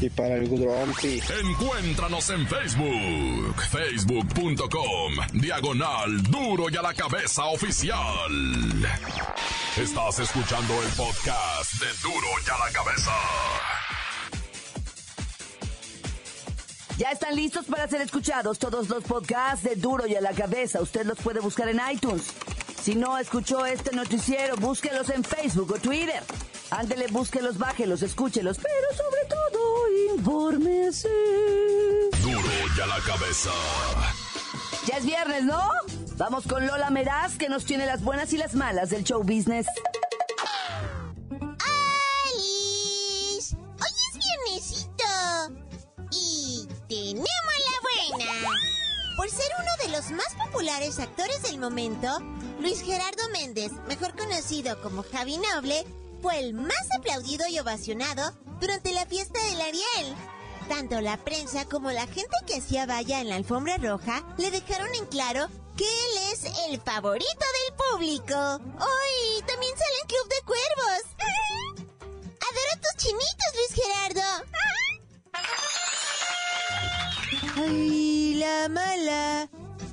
y 0.00 0.08
para 0.10 0.36
el 0.36 0.48
Grumpy. 0.48 1.20
Encuéntranos 1.42 2.30
en 2.30 2.46
Facebook, 2.46 3.62
facebook.com, 3.70 5.12
diagonal 5.32 6.22
duro 6.22 6.66
y 6.70 6.76
a 6.76 6.82
la 6.82 6.94
cabeza 6.94 7.46
oficial. 7.46 8.30
Estás 9.76 10.20
escuchando 10.20 10.74
el 10.82 10.88
podcast 10.90 11.74
de 11.80 11.86
duro 12.02 12.28
y 12.46 12.50
a 12.50 12.58
la 12.64 12.72
cabeza. 12.72 13.12
Ya 16.98 17.10
están 17.10 17.34
listos 17.34 17.66
para 17.66 17.88
ser 17.88 18.02
escuchados 18.02 18.58
todos 18.58 18.88
los 18.88 19.02
podcasts 19.04 19.64
de 19.64 19.76
Duro 19.76 20.06
y 20.06 20.14
a 20.14 20.20
la 20.20 20.32
cabeza. 20.32 20.80
Usted 20.80 21.06
los 21.06 21.18
puede 21.18 21.40
buscar 21.40 21.68
en 21.68 21.80
iTunes. 21.90 22.24
Si 22.82 22.94
no 22.94 23.16
escuchó 23.18 23.64
este 23.64 23.94
noticiero, 23.94 24.56
búsquelos 24.56 25.08
en 25.10 25.24
Facebook 25.24 25.72
o 25.72 25.78
Twitter. 25.78 26.22
Ándele, 26.70 27.06
búsquelos, 27.08 27.58
bájelos, 27.58 28.02
escúchelos, 28.02 28.58
pero 28.58 28.96
sobre 28.96 29.24
todo, 29.28 30.16
infórmese. 30.16 31.08
Duro 32.22 32.40
y 32.76 32.80
a 32.80 32.86
la 32.86 32.98
cabeza. 33.00 33.50
Ya 34.86 34.96
es 34.96 35.04
viernes, 35.04 35.44
¿no? 35.44 35.68
Vamos 36.16 36.44
con 36.46 36.66
Lola 36.66 36.90
Meraz, 36.90 37.36
que 37.36 37.48
nos 37.48 37.64
tiene 37.64 37.86
las 37.86 38.02
buenas 38.02 38.32
y 38.32 38.36
las 38.36 38.54
malas 38.54 38.90
del 38.90 39.04
show 39.04 39.22
business. 39.22 39.66
Actores 50.98 51.42
del 51.42 51.58
momento, 51.58 52.08
Luis 52.60 52.82
Gerardo 52.82 53.28
Méndez, 53.32 53.72
mejor 53.88 54.16
conocido 54.16 54.80
como 54.82 55.02
Javi 55.02 55.38
Noble, 55.38 55.86
fue 56.20 56.38
el 56.38 56.54
más 56.54 56.90
aplaudido 56.96 57.46
y 57.48 57.58
ovacionado 57.58 58.32
durante 58.60 58.92
la 58.92 59.06
fiesta 59.06 59.42
del 59.44 59.60
Ariel. 59.60 60.14
Tanto 60.68 61.00
la 61.00 61.16
prensa 61.16 61.64
como 61.66 61.90
la 61.90 62.06
gente 62.06 62.36
que 62.46 62.56
hacía 62.56 62.86
valla 62.86 63.20
en 63.20 63.28
la 63.28 63.36
alfombra 63.36 63.76
roja 63.76 64.22
le 64.38 64.50
dejaron 64.50 64.94
en 64.94 65.06
claro 65.06 65.48
que 65.76 65.84
él 65.84 66.32
es 66.32 66.44
el 66.68 66.80
favorito 66.80 67.26
del 67.28 67.76
público. 67.76 68.60
¡Uy! 68.78 69.42
También 69.46 69.72
sale 69.76 69.98
en 70.02 70.08
Club 70.08 70.28
de 70.28 70.42
Cuervos. 70.44 71.02
Adoro 72.48 72.74
tus 72.82 72.96
chinitos, 73.02 73.50
Luis 73.56 73.72
Gerardo. 73.74 74.28
¡Ay, 77.56 78.34
la 78.34 78.68
mala! 78.68 79.21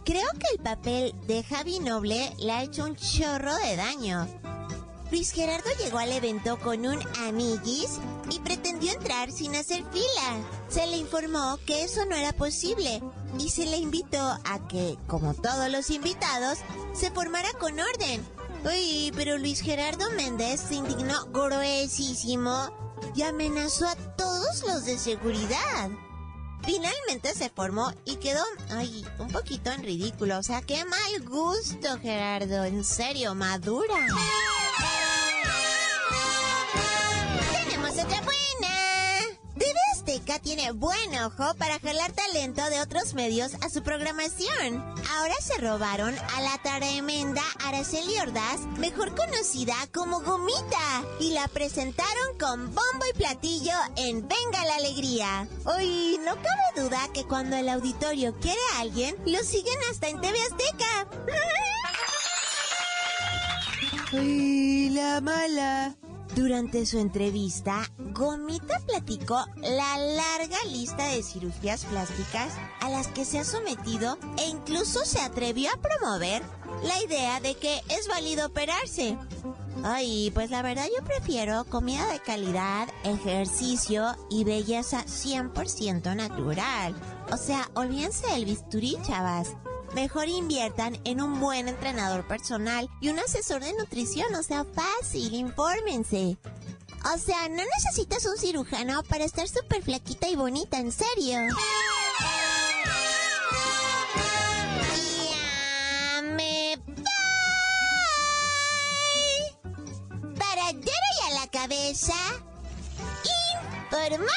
Creo 0.06 0.28
que 0.34 0.56
el 0.56 0.64
papel 0.64 1.14
de 1.28 1.44
Javi 1.44 1.80
Noble 1.80 2.34
le 2.40 2.52
ha 2.52 2.64
hecho 2.64 2.86
un 2.86 2.96
chorro 2.96 3.56
de 3.56 3.76
daño. 3.76 4.28
Luis 5.12 5.32
Gerardo 5.32 5.70
llegó 5.84 5.98
al 5.98 6.12
evento 6.12 6.60
con 6.60 6.86
un 6.86 7.00
amiguis 7.18 8.00
y 8.30 8.40
pretendió 8.40 8.92
entrar 8.92 9.32
sin 9.32 9.56
hacer 9.56 9.84
fila. 9.92 10.44
Se 10.68 10.86
le 10.86 10.98
informó 10.98 11.58
que 11.66 11.84
eso 11.84 12.06
no 12.06 12.16
era 12.16 12.32
posible 12.32 13.02
y 13.40 13.50
se 13.50 13.66
le 13.66 13.78
invitó 13.78 14.20
a 14.20 14.68
que, 14.68 14.98
como 15.08 15.34
todos 15.34 15.70
los 15.72 15.90
invitados, 15.90 16.60
se 16.94 17.10
formara 17.10 17.50
con 17.60 17.80
orden. 17.80 18.24
Uy, 18.66 19.12
pero 19.16 19.38
Luis 19.38 19.62
Gerardo 19.62 20.12
Méndez 20.12 20.62
se 20.62 20.76
indignó 20.76 21.26
gruesísimo 21.32 22.70
y 23.16 23.24
amenazó 23.24 23.88
a 23.88 23.96
todos 23.96 24.64
los 24.68 24.86
de 24.86 24.98
seguridad. 24.98 25.90
Finalmente 26.64 27.34
se 27.34 27.50
formó 27.50 27.92
y 28.06 28.18
quedó, 28.18 28.44
ay, 28.72 29.06
un 29.18 29.30
poquito 29.30 29.72
en 29.72 29.84
ridículo. 29.84 30.38
O 30.38 30.44
sea, 30.44 30.62
qué 30.62 30.84
mal 30.86 31.24
gusto, 31.26 32.00
Gerardo. 32.00 32.64
En 32.66 32.84
serio, 32.84 33.34
madura. 33.36 33.96
Tiene 40.60 40.72
buen 40.74 41.16
ojo 41.24 41.54
para 41.58 41.80
jalar 41.80 42.12
talento 42.12 42.70
de 42.70 42.82
otros 42.82 43.14
medios 43.14 43.54
a 43.62 43.70
su 43.70 43.82
programación. 43.82 44.84
Ahora 45.16 45.34
se 45.42 45.58
robaron 45.58 46.14
a 46.36 46.42
la 46.42 46.58
tremenda 46.62 47.42
Araceli 47.64 48.18
Ordaz, 48.18 48.60
mejor 48.78 49.16
conocida 49.16 49.76
como 49.94 50.20
Gomita, 50.20 51.04
y 51.22 51.32
la 51.32 51.48
presentaron 51.48 52.38
con 52.38 52.66
bombo 52.76 53.06
y 53.10 53.18
platillo 53.18 53.74
en 53.96 54.28
Venga 54.28 54.66
la 54.66 54.76
Alegría. 54.76 55.48
Hoy 55.64 56.20
no 56.26 56.36
cabe 56.36 56.84
duda 56.84 57.08
que 57.14 57.24
cuando 57.24 57.56
el 57.56 57.70
auditorio 57.70 58.38
quiere 58.40 58.60
a 58.76 58.82
alguien, 58.82 59.16
lo 59.26 59.40
siguen 59.44 59.78
hasta 59.90 60.10
en 60.10 60.20
TV 60.20 60.38
Azteca. 60.42 61.08
¡Ay, 64.12 64.90
la 64.90 65.22
mala! 65.22 65.96
Durante 66.36 66.86
su 66.86 67.00
entrevista, 67.00 67.90
Gomita 67.98 68.80
platicó 68.86 69.44
la 69.58 69.98
larga 69.98 70.58
lista 70.70 71.08
de 71.08 71.24
cirugías 71.24 71.86
plásticas 71.86 72.54
a 72.82 72.90
las 72.90 73.08
que 73.08 73.26
se 73.26 73.40
ha 73.40 73.44
sometido 73.44 74.18
e 74.38 74.48
incluso 74.48 75.06
se 75.06 75.20
atrevió 75.20 75.70
a 75.74 75.78
promover 75.78 76.44
la 76.84 77.02
idea 77.04 77.40
de 77.40 77.56
que 77.56 77.82
es 77.90 78.08
válido 78.08 78.48
operarse. 78.48 79.18
Ay, 79.84 80.32
pues 80.34 80.52
la 80.52 80.62
verdad 80.62 80.86
yo 80.96 81.04
prefiero 81.04 81.66
comida 81.66 82.06
de 82.12 82.20
calidad, 82.20 82.88
ejercicio 83.04 84.16
y 84.30 84.44
belleza 84.44 85.04
100% 85.06 86.16
natural. 86.16 86.96
O 87.32 87.38
sea, 87.38 87.70
olvídense 87.76 88.28
del 88.28 88.46
bisturí, 88.46 88.98
chavas. 89.04 89.56
Mejor 89.94 90.28
inviertan 90.28 91.00
en 91.04 91.22
un 91.22 91.40
buen 91.40 91.68
entrenador 91.68 92.28
personal 92.28 92.90
y 93.02 93.10
un 93.10 93.20
asesor 93.20 93.62
de 93.62 93.74
nutrición, 93.74 94.34
o 94.36 94.44
sea, 94.44 94.66
fácil, 94.66 95.34
infórmense. 95.34 96.38
O 97.14 97.18
sea, 97.18 97.48
no 97.50 97.64
necesitas 97.78 98.26
un 98.26 98.38
cirujano 98.38 99.04
para 99.04 99.24
estar 99.24 99.48
súper 99.48 99.82
flaquita 99.82 100.28
y 100.28 100.36
bonita, 100.36 100.78
en 100.78 100.92
serio. 100.92 101.40
Para 110.38 110.72
y 110.72 111.32
a 111.32 111.40
la 111.40 111.48
cabeza, 111.48 112.14
informó 113.90 114.28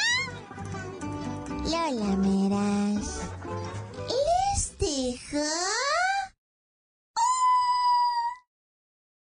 Lola 1.65 2.15
Meras. 2.17 3.21
Un 4.95 5.09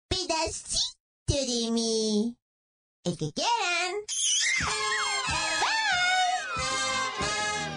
pedacito 0.10 0.82
de 1.28 1.72
mí. 1.72 2.36
El 3.04 3.16
que 3.16 3.32
quieran. 3.32 3.94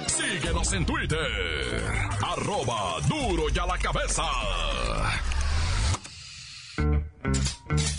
Síguenos 0.06 0.72
en 0.72 0.86
Twitter. 0.86 1.84
Arroba 2.22 3.00
duro 3.06 3.44
y 3.54 3.58
a 3.58 3.66
la 3.66 3.78
cabeza. 3.78 4.24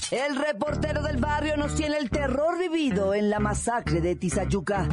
El 0.10 0.36
reportero 0.36 1.04
del 1.04 1.18
barrio 1.18 1.58
nos 1.58 1.76
tiene 1.76 1.98
el 1.98 2.10
terror 2.10 2.58
vivido 2.58 3.14
en 3.14 3.30
la 3.30 3.40
masacre 3.40 4.02
de 4.02 4.16
Tizayuca. 4.16 4.90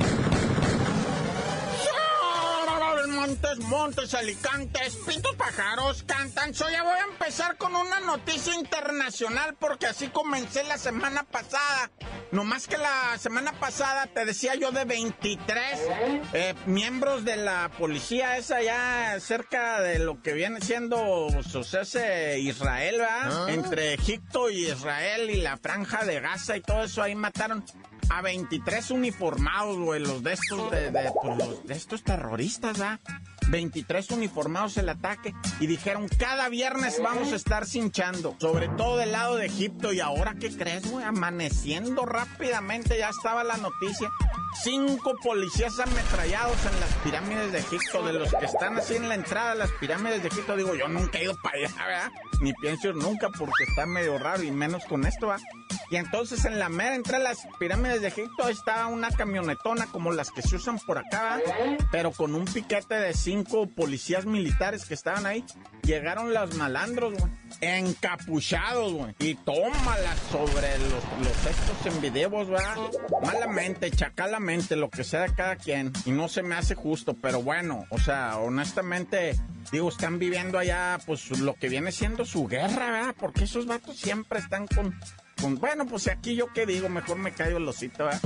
Montes, 3.43 3.59
Montes, 3.69 4.15
Alicantes, 4.15 4.97
Pintos 5.05 5.35
Pájaros, 5.35 6.05
cantan. 6.05 6.55
So 6.55 6.71
ya 6.71 6.85
voy 6.85 6.97
a 6.97 7.11
empezar 7.11 7.57
con 7.57 7.75
una 7.75 7.99
noticia 7.99 8.55
internacional 8.55 9.57
porque 9.59 9.87
así 9.87 10.09
comencé 10.09 10.63
la 10.63 10.79
semana 10.79 11.25
pasada. 11.25 11.91
No 12.31 12.45
más 12.45 12.69
que 12.69 12.79
la 12.79 13.19
semana 13.19 13.53
pasada 13.53 14.07
te 14.07 14.25
decía 14.25 14.55
yo 14.55 14.71
de 14.71 14.85
23 14.85 15.61
eh, 16.35 16.55
miembros 16.67 17.25
de 17.25 17.37
la 17.37 17.69
policía 17.77 18.37
esa 18.37 18.63
ya 18.63 19.19
cerca 19.19 19.81
de 19.81 19.99
lo 19.99 20.23
que 20.23 20.35
viene 20.35 20.61
siendo 20.61 21.27
pues, 21.53 21.75
ese 21.75 22.39
Israel, 22.39 22.99
¿verdad? 22.99 23.47
Ah. 23.49 23.53
Entre 23.53 23.95
Egipto 23.95 24.51
y 24.51 24.69
Israel 24.69 25.31
y 25.31 25.43
la 25.43 25.57
franja 25.57 26.05
de 26.05 26.21
Gaza 26.21 26.57
y 26.57 26.61
todo 26.61 26.85
eso 26.85 27.03
ahí 27.03 27.17
mataron 27.17 27.65
a 28.09 28.21
23 28.23 28.91
uniformados, 28.91 29.79
güey, 29.79 30.01
los 30.01 30.23
de 30.23 30.35
estos, 30.35 30.71
de, 30.71 30.91
de, 30.91 31.11
pues, 31.23 31.39
los 31.39 31.67
de 31.67 31.75
estos 31.75 32.03
terroristas, 32.03 32.81
¿ah? 32.81 33.01
23 33.53 34.11
uniformados 34.13 34.79
el 34.79 34.89
ataque 34.89 35.35
y 35.61 35.67
dijeron 35.67 36.09
cada 36.09 36.49
viernes 36.49 37.01
vamos 37.03 37.33
a 37.33 37.37
estar 37.37 37.67
cinchando, 37.67 38.35
sobre 38.41 38.69
todo 38.69 38.97
del 38.97 39.13
lado 39.13 39.37
de 39.37 39.47
Egipto 39.47 39.93
y 39.93 40.01
ahora 40.01 40.35
qué 40.41 40.51
crees, 40.51 40.91
güey, 40.91 41.05
amaneciendo 41.05 42.07
rápidamente 42.07 42.99
ya 42.99 43.11
estaba 43.11 43.45
la 43.45 43.59
noticia. 43.59 44.11
Cinco 44.55 45.15
policías 45.23 45.79
ametrallados 45.81 46.57
en 46.67 46.81
las 46.81 46.93
pirámides 47.03 47.53
de 47.53 47.59
Egipto, 47.59 48.03
de 48.03 48.13
los 48.13 48.33
que 48.35 48.45
están 48.45 48.77
así 48.77 48.97
en 48.97 49.09
la 49.09 49.15
entrada 49.15 49.55
de 49.55 49.59
las 49.59 49.71
pirámides 49.73 50.23
de 50.23 50.29
Egipto, 50.29 50.57
digo, 50.57 50.75
yo 50.75 50.89
nunca 50.89 51.19
he 51.19 51.25
ido 51.25 51.35
para 51.43 51.57
allá, 51.59 51.75
¿verdad? 51.77 52.13
Ni 52.41 52.53
pienso 52.55 52.91
ir 52.91 52.97
nunca 52.97 53.29
porque 53.31 53.65
está 53.67 53.87
medio 53.87 54.19
raro 54.19 54.43
y 54.43 54.51
menos 54.51 54.85
con 54.85 55.07
esto, 55.07 55.29
¿verdad? 55.29 55.43
Y 55.91 55.97
entonces 55.97 56.45
en 56.45 56.59
la 56.59 56.69
mera 56.69 56.95
entre 56.95 57.19
las 57.19 57.47
pirámides 57.59 58.03
de 58.03 58.09
Egipto 58.09 58.49
estaba 58.49 58.87
una 58.87 59.11
camionetona 59.11 59.87
como 59.87 60.13
las 60.13 60.31
que 60.31 60.43
se 60.43 60.57
usan 60.57 60.79
por 60.79 60.99
acá, 60.99 61.37
¿verdad? 61.37 61.87
pero 61.91 62.13
con 62.13 62.35
un 62.35 62.45
piquete 62.45 62.95
de 62.95 63.15
cinco 63.15 63.69
policías 63.69 64.27
militares 64.27 64.85
que 64.85 64.95
estaban 64.95 65.27
ahí. 65.27 65.45
Llegaron 65.83 66.33
los 66.33 66.55
malandros, 66.55 67.15
güey, 67.19 67.33
encapuchados, 67.61 68.93
güey, 68.93 69.15
y 69.19 69.35
tómala 69.35 70.17
sobre 70.31 70.79
los, 70.79 71.05
los 71.25 71.47
estos 71.47 71.87
en 71.87 72.01
videos, 72.01 72.49
¿verdad? 72.49 72.77
Malamente, 73.25 73.91
chacalamente, 73.91 74.77
lo 74.77 74.91
que 74.91 75.03
sea 75.03 75.23
de 75.23 75.35
cada 75.35 75.57
quien. 75.57 75.93
Y 76.05 76.13
no 76.13 76.29
se 76.29 76.43
me 76.43 76.55
hace 76.55 76.75
justo, 76.75 77.15
pero 77.15 77.43
bueno, 77.43 77.85
o 77.91 77.99
sea, 77.99 78.39
honestamente, 78.39 79.35
digo, 79.73 79.89
están 79.89 80.19
viviendo 80.19 80.59
allá, 80.59 80.99
pues 81.05 81.31
lo 81.41 81.55
que 81.55 81.69
viene 81.69 81.91
siendo 81.91 82.25
su 82.25 82.47
guerra, 82.47 82.91
¿verdad? 82.91 83.15
Porque 83.19 83.45
esos 83.45 83.67
vatos 83.67 83.97
siempre 83.97 84.39
están 84.39 84.67
con 84.69 84.95
bueno, 85.43 85.87
pues 85.87 86.09
aquí 86.09 86.35
yo 86.35 86.53
qué 86.53 86.67
digo, 86.67 86.89
mejor 86.89 87.19
me 87.19 87.33
callo 87.33 87.57
el 87.57 87.69
osito, 87.69 88.05
¿verdad? 88.05 88.21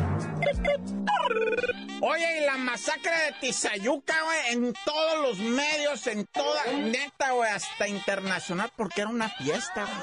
Oye, 2.00 2.40
y 2.40 2.44
la 2.44 2.56
masacre 2.56 3.10
de 3.10 3.32
Tizayuca, 3.40 4.14
güey, 4.22 4.52
en 4.52 4.74
todos 4.84 5.22
los 5.22 5.38
medios, 5.38 6.06
en 6.06 6.26
toda, 6.26 6.62
neta, 6.72 7.32
güey, 7.32 7.50
hasta 7.50 7.88
internacional, 7.88 8.70
porque 8.76 9.00
era 9.00 9.10
una 9.10 9.28
fiesta, 9.30 9.84
güey. 9.84 9.96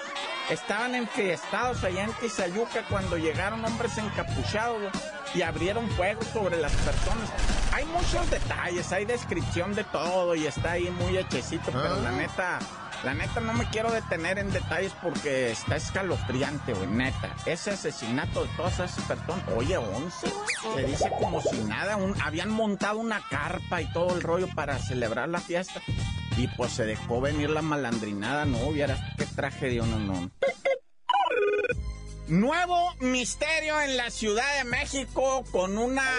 Estaban 0.49 0.95
enfiestados 0.95 1.83
allá 1.83 2.03
en 2.03 2.13
Tizayuca 2.13 2.83
cuando 2.89 3.17
llegaron 3.17 3.63
hombres 3.63 3.97
encapuchados, 3.97 4.81
güey, 4.81 4.91
y 5.35 5.41
abrieron 5.43 5.89
fuego 5.91 6.21
sobre 6.33 6.57
las 6.57 6.73
personas. 6.73 7.29
Hay 7.73 7.85
muchos 7.85 8.29
detalles, 8.29 8.91
hay 8.91 9.05
descripción 9.05 9.73
de 9.75 9.83
todo, 9.85 10.35
y 10.35 10.47
está 10.47 10.71
ahí 10.71 10.89
muy 10.89 11.17
hechecito, 11.17 11.71
pero 11.71 12.01
la 12.01 12.11
neta... 12.11 12.59
La 13.03 13.13
neta 13.13 13.41
no 13.41 13.53
me 13.53 13.69
quiero 13.69 13.91
detener 13.91 14.39
en 14.39 14.51
detalles 14.51 14.93
porque 15.01 15.51
está 15.51 15.75
escalofriante, 15.75 16.73
güey, 16.73 16.87
neta. 16.87 17.35
Ese 17.45 17.71
asesinato 17.71 18.43
de 18.43 18.49
todas 18.55 18.73
esas 18.75 18.93
personas, 19.05 19.45
oye, 19.57 19.77
11, 19.77 20.27
se 20.75 20.83
dice 20.85 21.09
como 21.19 21.41
si 21.41 21.57
nada, 21.65 21.97
un- 21.97 22.19
habían 22.21 22.49
montado 22.49 22.99
una 22.99 23.21
carpa 23.29 23.81
y 23.81 23.91
todo 23.91 24.15
el 24.15 24.21
rollo 24.21 24.47
para 24.55 24.79
celebrar 24.79 25.27
la 25.27 25.39
fiesta. 25.41 25.81
Y 26.37 26.47
pues 26.47 26.71
se 26.71 26.85
dejó 26.85 27.19
venir 27.19 27.49
la 27.49 27.61
malandrinada, 27.61 28.45
no, 28.45 28.71
vieras 28.71 28.99
qué 29.17 29.25
tragedia, 29.25 29.83
no, 29.83 29.99
no. 29.99 30.31
Nuevo 32.27 32.95
misterio 33.01 33.79
en 33.81 33.97
la 33.97 34.09
Ciudad 34.09 34.45
de 34.57 34.63
México 34.63 35.43
con 35.51 35.77
una, 35.77 36.09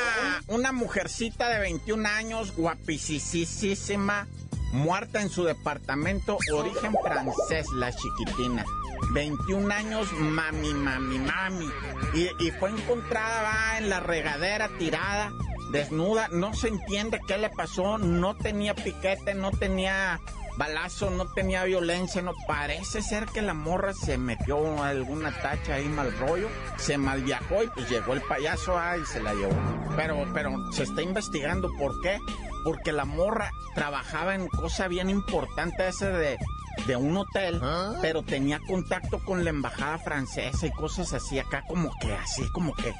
una 0.48 0.70
mujercita 0.70 1.48
de 1.48 1.58
21 1.60 2.06
años, 2.06 2.54
guapicísima, 2.54 4.26
muerta 4.74 5.22
en 5.22 5.30
su 5.30 5.44
departamento, 5.44 6.36
origen 6.52 6.94
francés, 7.02 7.66
la 7.74 7.92
chiquitina. 7.92 8.64
21 9.12 9.72
años, 9.72 10.12
mami, 10.12 10.74
mami, 10.74 11.18
mami. 11.18 11.70
Y, 12.14 12.28
y 12.44 12.50
fue 12.50 12.70
encontrada 12.70 13.78
en 13.78 13.88
la 13.88 14.00
regadera 14.00 14.68
tirada, 14.76 15.32
desnuda. 15.70 16.28
No 16.28 16.54
se 16.54 16.68
entiende 16.68 17.20
qué 17.26 17.38
le 17.38 17.50
pasó. 17.50 17.98
No 17.98 18.34
tenía 18.34 18.74
piquete, 18.74 19.34
no 19.34 19.52
tenía 19.52 20.20
balazo, 20.56 21.10
no 21.10 21.26
tenía 21.26 21.62
violencia. 21.64 22.20
No 22.22 22.32
parece 22.48 23.00
ser 23.00 23.26
que 23.26 23.42
la 23.42 23.54
morra 23.54 23.92
se 23.92 24.18
metió 24.18 24.82
alguna 24.82 25.30
tacha 25.40 25.74
ahí 25.74 25.88
mal 25.88 26.16
rollo. 26.18 26.48
Se 26.78 26.98
malviajó 26.98 27.62
y 27.62 27.68
pues 27.68 27.88
llegó 27.88 28.14
el 28.14 28.22
payaso 28.22 28.76
ah, 28.76 28.96
y 28.96 29.06
se 29.06 29.20
la 29.20 29.34
llevó. 29.34 29.54
Pero, 29.96 30.26
pero 30.34 30.72
se 30.72 30.82
está 30.82 31.02
investigando 31.02 31.70
por 31.78 32.00
qué. 32.00 32.18
Porque 32.64 32.92
la 32.92 33.04
morra 33.04 33.50
trabajaba 33.74 34.34
en 34.34 34.48
cosa 34.48 34.88
bien 34.88 35.10
importante 35.10 35.86
ese 35.86 36.06
de, 36.06 36.38
de 36.86 36.96
un 36.96 37.16
hotel, 37.16 37.60
pero 38.00 38.22
tenía 38.22 38.58
contacto 38.66 39.18
con 39.18 39.44
la 39.44 39.50
embajada 39.50 39.98
francesa 39.98 40.66
y 40.66 40.72
cosas 40.72 41.12
así 41.12 41.38
acá 41.38 41.62
como 41.68 41.90
que 42.00 42.12
así, 42.12 42.42
como 42.52 42.74
que, 42.74 42.92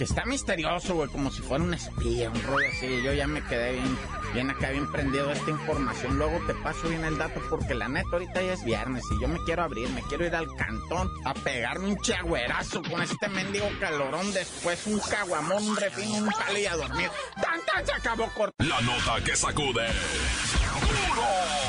que 0.00 0.04
está 0.04 0.24
misterioso, 0.24 0.94
güey, 0.94 1.10
como 1.10 1.30
si 1.30 1.42
fuera 1.42 1.62
un 1.62 1.74
espía, 1.74 2.30
un 2.30 2.42
rollo 2.44 2.66
así. 2.74 3.02
Yo 3.04 3.12
ya 3.12 3.26
me 3.26 3.44
quedé 3.44 3.72
bien, 3.72 3.98
bien 4.32 4.48
acá, 4.48 4.70
bien 4.70 4.90
prendido 4.90 5.30
esta 5.30 5.50
información. 5.50 6.16
Luego 6.16 6.40
te 6.46 6.54
paso 6.54 6.88
bien 6.88 7.04
el 7.04 7.18
dato 7.18 7.38
porque 7.50 7.74
la 7.74 7.86
neta 7.86 8.08
ahorita 8.10 8.40
ya 8.40 8.54
es 8.54 8.64
viernes 8.64 9.04
y 9.10 9.20
yo 9.20 9.28
me 9.28 9.38
quiero 9.44 9.62
abrir, 9.62 9.90
me 9.90 10.00
quiero 10.04 10.24
ir 10.24 10.34
al 10.34 10.46
cantón 10.56 11.12
a 11.26 11.34
pegarme 11.34 11.88
un 11.88 12.00
chagüerazo 12.00 12.82
con 12.82 13.02
este 13.02 13.28
mendigo 13.28 13.68
calorón, 13.78 14.32
después 14.32 14.86
un 14.86 15.00
caguamón, 15.00 15.68
un 15.68 15.76
refín, 15.76 16.22
un 16.22 16.30
palo 16.30 16.58
y 16.58 16.64
a 16.64 16.76
dormir. 16.76 17.10
¡Tan, 17.34 17.60
tan! 17.66 17.84
Se 17.84 17.92
acabó 17.92 18.26
corto. 18.28 18.54
La 18.64 18.80
nota 18.80 19.22
que 19.22 19.36
sacude. 19.36 19.86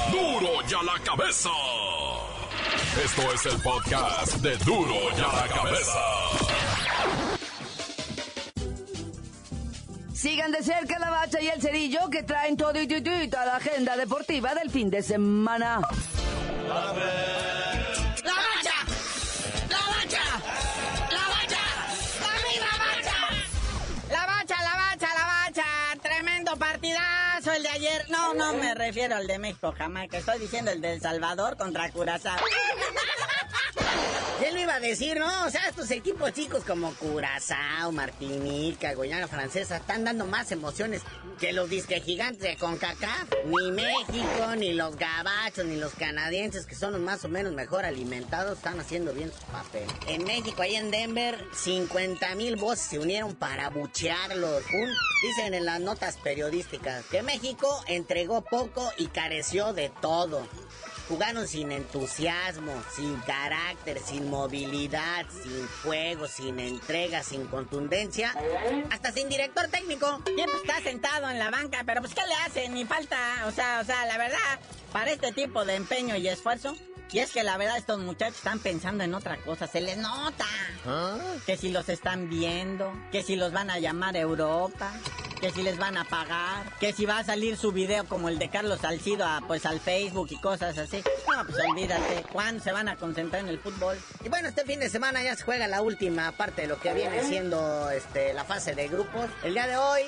¡Duro! 0.09 0.39
¡Duro 0.39 0.67
ya 0.69 0.81
la 0.83 0.97
cabeza! 1.03 1.49
Esto 3.03 3.33
es 3.33 3.45
el 3.45 3.61
podcast 3.61 4.35
de 4.35 4.55
Duro 4.59 5.11
ya 5.17 5.27
la 5.27 5.47
cabeza. 5.49 7.40
Sigan 10.21 10.51
de 10.51 10.61
cerca 10.61 10.99
la 10.99 11.09
bacha 11.09 11.41
y 11.41 11.47
el 11.47 11.59
cerillo 11.59 12.07
que 12.11 12.21
traen 12.21 12.55
todo 12.55 12.79
y 12.79 12.87
toda 13.27 13.43
la 13.43 13.55
agenda 13.55 13.97
deportiva 13.97 14.53
del 14.53 14.69
fin 14.69 14.91
de 14.91 15.01
semana. 15.01 15.81
¡La 16.67 16.75
bacha! 16.75 17.25
¡La 19.67 19.79
bacha! 19.87 20.21
¡La 21.09 21.27
bacha! 21.27 21.57
¡Arriba, 22.35 22.67
bacha! 22.77 23.17
La 24.11 24.27
bacha, 24.27 24.61
la 24.61 24.75
bacha, 24.75 25.07
la 25.17 25.25
bacha. 25.25 25.65
Tremendo 26.03 26.55
partidazo 26.55 27.53
el 27.53 27.63
de 27.63 27.69
ayer. 27.69 28.05
No, 28.11 28.35
no 28.35 28.53
me 28.53 28.75
refiero 28.75 29.15
al 29.15 29.25
de 29.25 29.39
México, 29.39 29.73
Jamaica. 29.75 30.19
Estoy 30.19 30.37
diciendo 30.37 30.69
el 30.69 30.81
de 30.81 30.93
El 30.93 31.01
Salvador 31.01 31.57
contra 31.57 31.89
Curazao. 31.89 32.37
¿Quién 34.41 34.55
lo 34.55 34.59
iba 34.59 34.73
a 34.73 34.79
decir, 34.79 35.19
no? 35.19 35.45
O 35.45 35.51
sea, 35.51 35.69
estos 35.69 35.91
equipos 35.91 36.33
chicos 36.33 36.63
como 36.63 36.95
Curazao, 36.95 37.91
Martinica, 37.91 38.95
Guyana 38.95 39.27
Francesa 39.27 39.77
están 39.77 40.03
dando 40.03 40.25
más 40.25 40.51
emociones 40.51 41.03
que 41.39 41.53
los 41.53 41.69
disque 41.69 42.01
gigantes 42.01 42.41
de 42.41 42.57
CONCACAF. 42.57 43.29
Ni 43.45 43.71
México, 43.71 44.55
ni 44.57 44.73
los 44.73 44.95
gabachos, 44.95 45.65
ni 45.65 45.75
los 45.75 45.93
canadienses, 45.93 46.65
que 46.65 46.73
son 46.73 46.93
los 46.93 47.01
más 47.01 47.23
o 47.23 47.29
menos 47.29 47.53
mejor 47.53 47.85
alimentados, 47.85 48.57
están 48.57 48.79
haciendo 48.79 49.13
bien 49.13 49.31
su 49.31 49.45
papel. 49.51 49.85
En 50.07 50.23
México, 50.23 50.63
ahí 50.63 50.75
en 50.75 50.89
Denver, 50.89 51.37
50 51.53 52.33
mil 52.33 52.55
voces 52.55 52.87
se 52.87 52.97
unieron 52.97 53.35
para 53.35 53.69
buchearlos. 53.69 54.63
Dicen 55.21 55.53
en 55.53 55.65
las 55.65 55.81
notas 55.81 56.17
periodísticas 56.17 57.05
que 57.11 57.21
México 57.21 57.83
entregó 57.87 58.41
poco 58.41 58.91
y 58.97 59.05
careció 59.05 59.71
de 59.73 59.89
todo. 60.01 60.47
Jugaron 61.11 61.45
sin 61.45 61.73
entusiasmo, 61.73 62.71
sin 62.95 63.19
carácter, 63.19 63.99
sin 63.99 64.29
movilidad, 64.29 65.25
sin 65.43 65.67
fuego, 65.67 66.25
sin 66.25 66.57
entrega, 66.57 67.21
sin 67.21 67.47
contundencia, 67.47 68.33
hasta 68.89 69.11
sin 69.11 69.27
director 69.27 69.67
técnico. 69.67 70.21
Siempre 70.23 70.55
está 70.55 70.79
sentado 70.79 71.29
en 71.29 71.37
la 71.37 71.51
banca, 71.51 71.83
pero 71.85 71.99
pues 71.99 72.13
¿qué 72.13 72.21
le 72.25 72.33
hace? 72.45 72.69
Ni 72.69 72.85
falta, 72.85 73.17
o 73.45 73.51
sea, 73.51 73.81
o 73.81 73.83
sea, 73.83 74.05
la 74.05 74.17
verdad, 74.17 74.37
para 74.93 75.11
este 75.11 75.33
tipo 75.33 75.65
de 75.65 75.75
empeño 75.75 76.15
y 76.15 76.29
esfuerzo, 76.29 76.77
y 77.11 77.19
es 77.19 77.31
que 77.31 77.43
la 77.43 77.57
verdad 77.57 77.75
estos 77.75 77.99
muchachos 77.99 78.37
están 78.37 78.59
pensando 78.59 79.03
en 79.03 79.13
otra 79.13 79.35
cosa, 79.43 79.67
se 79.67 79.81
les 79.81 79.97
nota. 79.97 80.45
Que 81.45 81.57
si 81.57 81.71
los 81.71 81.89
están 81.89 82.29
viendo, 82.29 82.89
que 83.11 83.21
si 83.21 83.35
los 83.35 83.51
van 83.51 83.69
a 83.69 83.79
llamar 83.79 84.15
a 84.15 84.19
Europa, 84.19 84.93
que 85.41 85.51
si 85.51 85.63
les 85.63 85.79
van 85.79 85.97
a 85.97 86.03
pagar, 86.03 86.71
que 86.79 86.93
si 86.93 87.07
va 87.07 87.17
a 87.17 87.23
salir 87.23 87.57
su 87.57 87.71
video 87.71 88.05
como 88.05 88.29
el 88.29 88.37
de 88.37 88.47
Carlos 88.49 88.79
Salcido 88.79 89.25
pues 89.47 89.65
al 89.65 89.79
Facebook 89.79 90.27
y 90.29 90.37
cosas 90.37 90.77
así. 90.77 91.03
No, 91.35 91.45
pues 91.45 91.57
olvídate, 91.67 92.23
¿cuándo 92.31 92.63
se 92.63 92.71
van 92.71 92.87
a 92.87 92.95
concentrar 92.95 93.41
en 93.41 93.49
el 93.49 93.57
fútbol? 93.57 93.97
Y 94.23 94.29
bueno, 94.29 94.49
este 94.49 94.63
fin 94.65 94.79
de 94.79 94.89
semana 94.89 95.23
ya 95.23 95.35
se 95.35 95.43
juega 95.43 95.67
la 95.67 95.81
última 95.81 96.31
parte 96.33 96.61
de 96.61 96.67
lo 96.67 96.79
que 96.79 96.93
viene 96.93 97.23
siendo 97.23 97.89
este, 97.89 98.33
la 98.33 98.43
fase 98.43 98.75
de 98.75 98.87
grupos. 98.87 99.31
El 99.43 99.53
día 99.53 99.65
de 99.65 99.77
hoy, 99.77 100.01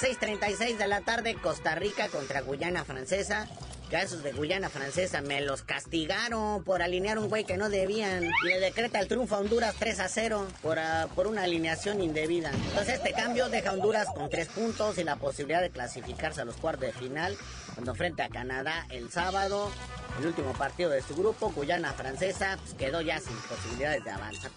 6.36 0.00 0.76
de 0.76 0.88
la 0.88 1.02
tarde, 1.02 1.36
Costa 1.36 1.76
Rica 1.76 2.08
contra 2.08 2.40
Guyana 2.40 2.84
Francesa. 2.84 3.48
Ya 3.90 4.02
esos 4.02 4.22
de 4.22 4.30
Guyana 4.32 4.68
Francesa 4.68 5.20
me 5.20 5.40
los 5.40 5.62
castigaron 5.62 6.62
por 6.62 6.80
alinear 6.80 7.18
un 7.18 7.28
güey 7.28 7.44
que 7.44 7.56
no 7.56 7.68
debían. 7.68 8.22
Y 8.22 8.46
le 8.46 8.60
decreta 8.60 9.00
el 9.00 9.08
triunfo 9.08 9.34
a 9.34 9.38
Honduras 9.38 9.74
3 9.80 9.98
a 9.98 10.08
0 10.08 10.46
por, 10.62 10.78
ah, 10.78 11.08
por 11.16 11.26
una 11.26 11.42
alineación 11.42 12.00
indebida. 12.00 12.52
Entonces 12.52 12.94
este 12.94 13.12
cambio 13.12 13.48
deja 13.48 13.70
a 13.70 13.72
Honduras 13.72 14.06
con 14.14 14.30
3 14.30 14.46
puntos 14.48 14.96
y 14.98 15.02
la 15.02 15.16
posibilidad 15.16 15.60
de 15.60 15.70
clasificarse 15.70 16.40
a 16.40 16.44
los 16.44 16.56
cuartos 16.56 16.86
de 16.86 16.92
final. 16.92 17.36
Cuando 17.74 17.94
frente 17.96 18.22
a 18.22 18.28
Canadá 18.28 18.86
el 18.90 19.10
sábado, 19.10 19.72
el 20.20 20.26
último 20.28 20.52
partido 20.52 20.90
de 20.90 21.02
su 21.02 21.14
grupo, 21.16 21.50
Guyana 21.50 21.92
Francesa, 21.92 22.58
pues 22.62 22.74
quedó 22.74 23.00
ya 23.00 23.18
sin 23.20 23.36
posibilidades 23.36 24.04
de 24.04 24.10
avanzar. 24.10 24.50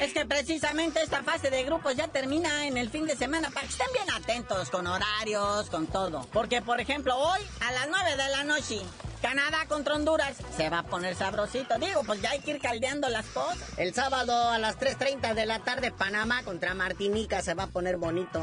Es 0.00 0.12
que 0.12 0.24
precisamente 0.24 1.02
esta 1.02 1.22
fase 1.22 1.50
de 1.50 1.64
grupos 1.64 1.96
ya 1.96 2.08
termina 2.08 2.66
en 2.66 2.76
el 2.76 2.90
fin 2.90 3.06
de 3.06 3.16
semana 3.16 3.50
para 3.50 3.66
que 3.66 3.72
estén 3.72 3.86
bien 3.92 4.10
atentos 4.10 4.70
con 4.70 4.86
horarios, 4.86 5.68
con 5.70 5.86
todo. 5.86 6.26
Porque, 6.32 6.62
por 6.62 6.80
ejemplo, 6.80 7.16
hoy 7.16 7.40
a 7.60 7.72
las 7.72 7.88
9 7.88 8.10
de 8.16 8.28
la 8.30 8.44
noche, 8.44 8.80
Canadá 9.22 9.66
contra 9.66 9.94
Honduras 9.94 10.36
se 10.56 10.68
va 10.70 10.80
a 10.80 10.82
poner 10.84 11.16
sabrosito. 11.16 11.78
Digo, 11.78 12.02
pues 12.04 12.20
ya 12.20 12.30
hay 12.30 12.40
que 12.40 12.52
ir 12.52 12.60
caldeando 12.60 13.08
las 13.08 13.26
cosas. 13.26 13.78
El 13.78 13.92
sábado 13.94 14.50
a 14.50 14.58
las 14.58 14.78
3.30 14.78 15.34
de 15.34 15.46
la 15.46 15.60
tarde, 15.60 15.90
Panamá 15.90 16.42
contra 16.44 16.74
Martinica 16.74 17.42
se 17.42 17.54
va 17.54 17.64
a 17.64 17.68
poner 17.68 17.96
bonito. 17.96 18.40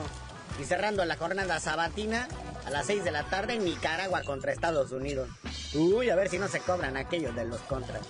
Y 0.59 0.65
cerrando 0.65 1.05
la 1.05 1.15
jornada 1.15 1.59
sabatina, 1.59 2.27
a 2.65 2.69
las 2.69 2.85
6 2.87 3.03
de 3.03 3.11
la 3.11 3.23
tarde, 3.23 3.57
Nicaragua 3.57 4.23
contra 4.23 4.51
Estados 4.51 4.91
Unidos. 4.91 5.29
Uy, 5.73 6.09
a 6.09 6.15
ver 6.15 6.29
si 6.29 6.37
no 6.37 6.47
se 6.47 6.59
cobran 6.59 6.97
aquellos 6.97 7.35
de 7.35 7.45
los 7.45 7.61
contras. 7.61 8.01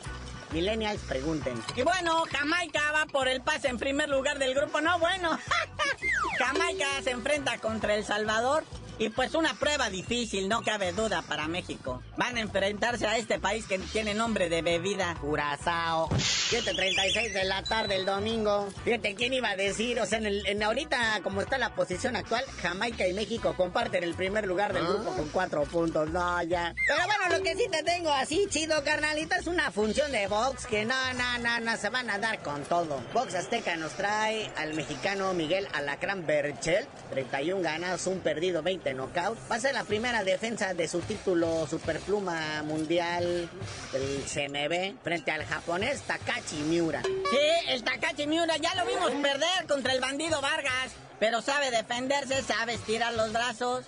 Millennials 0.52 1.02
pregunten. 1.02 1.62
Y 1.76 1.82
bueno, 1.82 2.24
Jamaica 2.32 2.92
va 2.92 3.06
por 3.08 3.28
el 3.28 3.42
pase 3.42 3.70
en 3.70 3.80
primer 3.80 4.10
lugar 4.10 4.38
del 4.38 4.54
grupo. 4.54 4.82
No, 4.82 5.00
bueno. 5.00 5.40
Jamaica 6.38 6.86
se 7.04 7.12
enfrenta 7.12 7.58
contra 7.58 7.96
El 7.96 8.06
Salvador. 8.06 8.64
Y 9.00 9.10
pues 9.10 9.34
una 9.34 9.56
prueba 9.56 9.90
difícil, 9.90 10.48
no 10.48 10.62
cabe 10.62 10.94
duda 10.94 11.24
para 11.24 11.48
México. 11.48 12.02
Van 12.16 12.38
a 12.38 12.42
enfrentarse 12.42 13.08
a 13.08 13.18
este 13.18 13.40
país 13.40 13.66
que 13.66 13.80
tiene 13.80 14.14
nombre 14.14 14.50
de 14.50 14.62
bebida, 14.62 15.16
Curazao. 15.20 16.10
7.36 16.10 17.34
de 17.34 17.44
la 17.46 17.64
tarde 17.64 17.96
el 17.96 18.06
domingo. 18.06 18.70
Fíjate, 18.84 19.16
¿quién 19.16 19.34
iba 19.34 19.50
a 19.50 19.56
decir? 19.56 20.00
O 20.00 20.06
sea, 20.06 20.20
en, 20.20 20.28
el, 20.28 20.46
en 20.46 20.62
ahorita, 20.62 21.22
como 21.24 21.42
está 21.42 21.58
la 21.58 21.74
posición 21.74 22.16
actual, 22.16 22.46
Jamaica 22.62 23.08
y 23.08 23.14
México 23.14 23.56
comparten 23.58 24.04
el 24.04 24.14
primer 24.14 24.46
lugar 24.46 24.74
del 24.74 24.86
grupo 24.86 25.16
con 25.16 25.30
cuatro 25.30 25.64
puntos. 25.64 26.10
No, 26.12 26.44
ya. 26.44 26.76
Pero 26.88 27.06
bueno, 27.06 27.38
lo 27.38 27.44
que 27.44 27.56
sí 27.56 27.68
te 27.72 27.82
tengo 27.82 28.12
así, 28.12 28.46
chido, 28.50 28.84
carnalita, 28.84 29.38
es 29.38 29.48
una 29.48 29.72
función 29.72 30.12
de 30.12 30.28
box 30.28 30.68
que 30.68 30.86
no, 30.86 31.14
no, 31.16 31.40
no, 31.40 31.60
no, 31.60 31.78
se 31.78 31.90
van 31.90 32.10
a 32.12 32.20
dar 32.20 32.44
con 32.44 32.64
todo. 32.66 33.02
Box 33.14 33.34
Azteca 33.34 33.76
nos 33.76 33.94
trae 33.94 34.52
al 34.56 34.76
mexicano 34.76 35.34
Miguel 35.34 35.68
Alacrán 35.74 36.28
Berchel. 36.28 36.86
31 37.10 37.62
ganas, 37.62 38.06
un 38.06 38.20
perdido, 38.20 38.62
20 38.62 38.83
knockout. 38.92 39.38
Va 39.50 39.56
a 39.56 39.60
ser 39.60 39.74
la 39.74 39.84
primera 39.84 40.24
defensa 40.24 40.74
de 40.74 40.88
su 40.88 41.00
título 41.00 41.66
Superpluma 41.68 42.64
Mundial 42.64 43.50
del 43.92 44.24
CMB 44.26 45.02
frente 45.04 45.32
al 45.32 45.46
japonés 45.46 46.02
Takashi 46.02 46.58
Miura. 46.64 47.02
Sí, 47.04 47.70
el 47.70 47.84
Takashi 47.84 48.28
Miura 48.28 48.58
ya 48.58 48.76
lo 48.76 48.86
vimos 48.86 49.12
perder 49.22 49.68
contra 49.68 49.94
el 49.94 50.02
bandido 50.02 50.42
Vargas, 50.42 50.92
pero 51.20 51.42
sabe 51.42 51.72
defenderse, 51.72 52.42
sabe 52.42 52.74
estirar 52.74 53.14
los 53.14 53.32
brazos, 53.32 53.86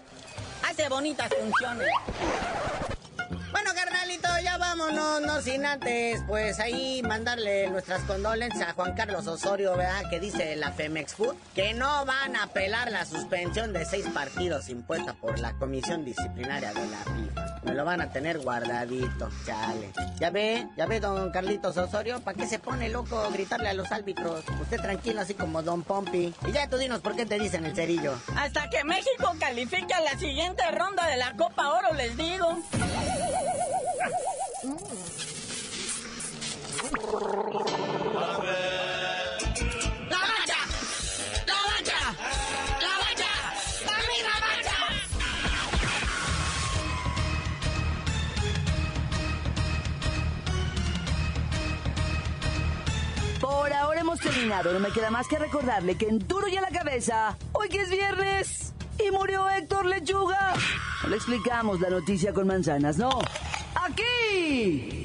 hace 0.64 0.88
bonitas 0.88 1.30
funciones. 1.34 1.90
Bueno, 3.56 3.72
carnalito, 3.74 4.28
ya 4.44 4.58
vámonos, 4.58 5.22
no 5.22 5.41
sin 5.41 5.65
antes, 5.65 6.22
pues 6.28 6.60
ahí 6.60 7.02
mandarle 7.04 7.70
nuestras 7.70 8.02
condolencias 8.02 8.68
a 8.68 8.74
Juan 8.74 8.96
Carlos 8.96 9.28
Osorio, 9.28 9.78
¿verdad? 9.78 10.10
Que 10.10 10.20
dice 10.20 10.58
la 10.58 10.74
Femex 10.74 11.13
Food 11.13 11.38
que 11.54 11.74
no 11.74 12.06
van 12.06 12.36
a 12.36 12.44
apelar 12.44 12.91
la 12.91 13.06
suspensión 13.06 13.72
de 13.72 13.86
seis 13.86 14.08
partidos 14.13 14.68
impuesta 14.68 15.13
por 15.13 15.39
la 15.39 15.54
Comisión 15.54 16.04
Disciplinaria 16.04 16.74
de 16.74 16.86
la 16.86 16.98
FIFA. 16.98 17.62
Me 17.63 17.74
lo 17.74 17.86
van 17.86 18.02
a 18.02 18.12
tener 18.12 18.39
guardadito, 18.39 19.30
chale. 19.46 19.94
Ya 20.20 20.32
ve, 20.32 20.68
ya 20.76 20.86
ve, 20.86 21.00
don 21.00 21.32
Carlitos 21.32 21.78
Osorio, 21.78 22.20
¿para 22.20 22.36
qué 22.36 22.48
se 22.48 22.60
pone 22.60 22.89
loco 22.89 23.30
gritarle 23.32 23.70
a 23.70 23.74
los 23.74 23.89
árbitros? 23.89 24.44
Usted 24.62 24.82
tranquilo, 24.82 25.22
así 25.22 25.34
como 25.34 25.63
don 25.63 25.84
Pompi. 25.84 26.36
Y 26.46 26.52
ya 26.52 26.68
tú 26.68 26.76
dinos 26.76 27.00
por 27.00 27.15
qué 27.15 27.26
te 27.26 27.39
dicen 27.39 27.63
el 27.63 27.74
cerillo. 27.74 28.20
Hasta 28.36 28.70
que 28.70 28.84
México 28.84 29.34
califique 29.39 29.94
a 29.94 30.02
la 30.02 30.20
siguiente 30.20 30.62
ronda 30.72 31.08
de 31.08 31.15
la 31.15 31.38
Copa 31.38 31.70
Oro, 31.70 31.94
les 31.94 32.18
digo. 32.18 32.62
¡La 32.76 34.02
bacha! 34.02 34.12
¡La 34.65 34.84
bacha! 34.84 35.32
¡La 36.74 36.91
bacha! 36.91 36.91
¡La 36.91 36.91
misma 36.91 36.91
bacha! 36.91 36.91
Por 36.91 36.91
ahora 36.91 36.91
hemos 36.91 36.95
terminado. 54.20 54.74
No 54.74 54.80
me 54.80 54.91
queda 54.91 55.10
más 55.10 55.28
que 55.28 55.38
recordarle 55.38 55.96
que 55.96 56.08
en 56.08 56.20
duro 56.20 56.48
y 56.48 56.58
a 56.58 56.62
la 56.62 56.70
cabeza, 56.70 57.38
hoy 57.54 57.70
que 57.70 57.82
es 57.82 57.89
viernes, 57.89 58.74
y 59.00 59.12
murió 59.12 59.50
Héctor 59.50 59.86
Lechuga. 59.86 60.54
No 61.04 61.10
le 61.10 61.15
explicamos 61.15 61.80
la 61.80 61.89
noticia 61.89 62.34
con 62.34 62.48
manzanas, 62.48 62.98
no. 62.98 63.20
Aquí 63.76 65.05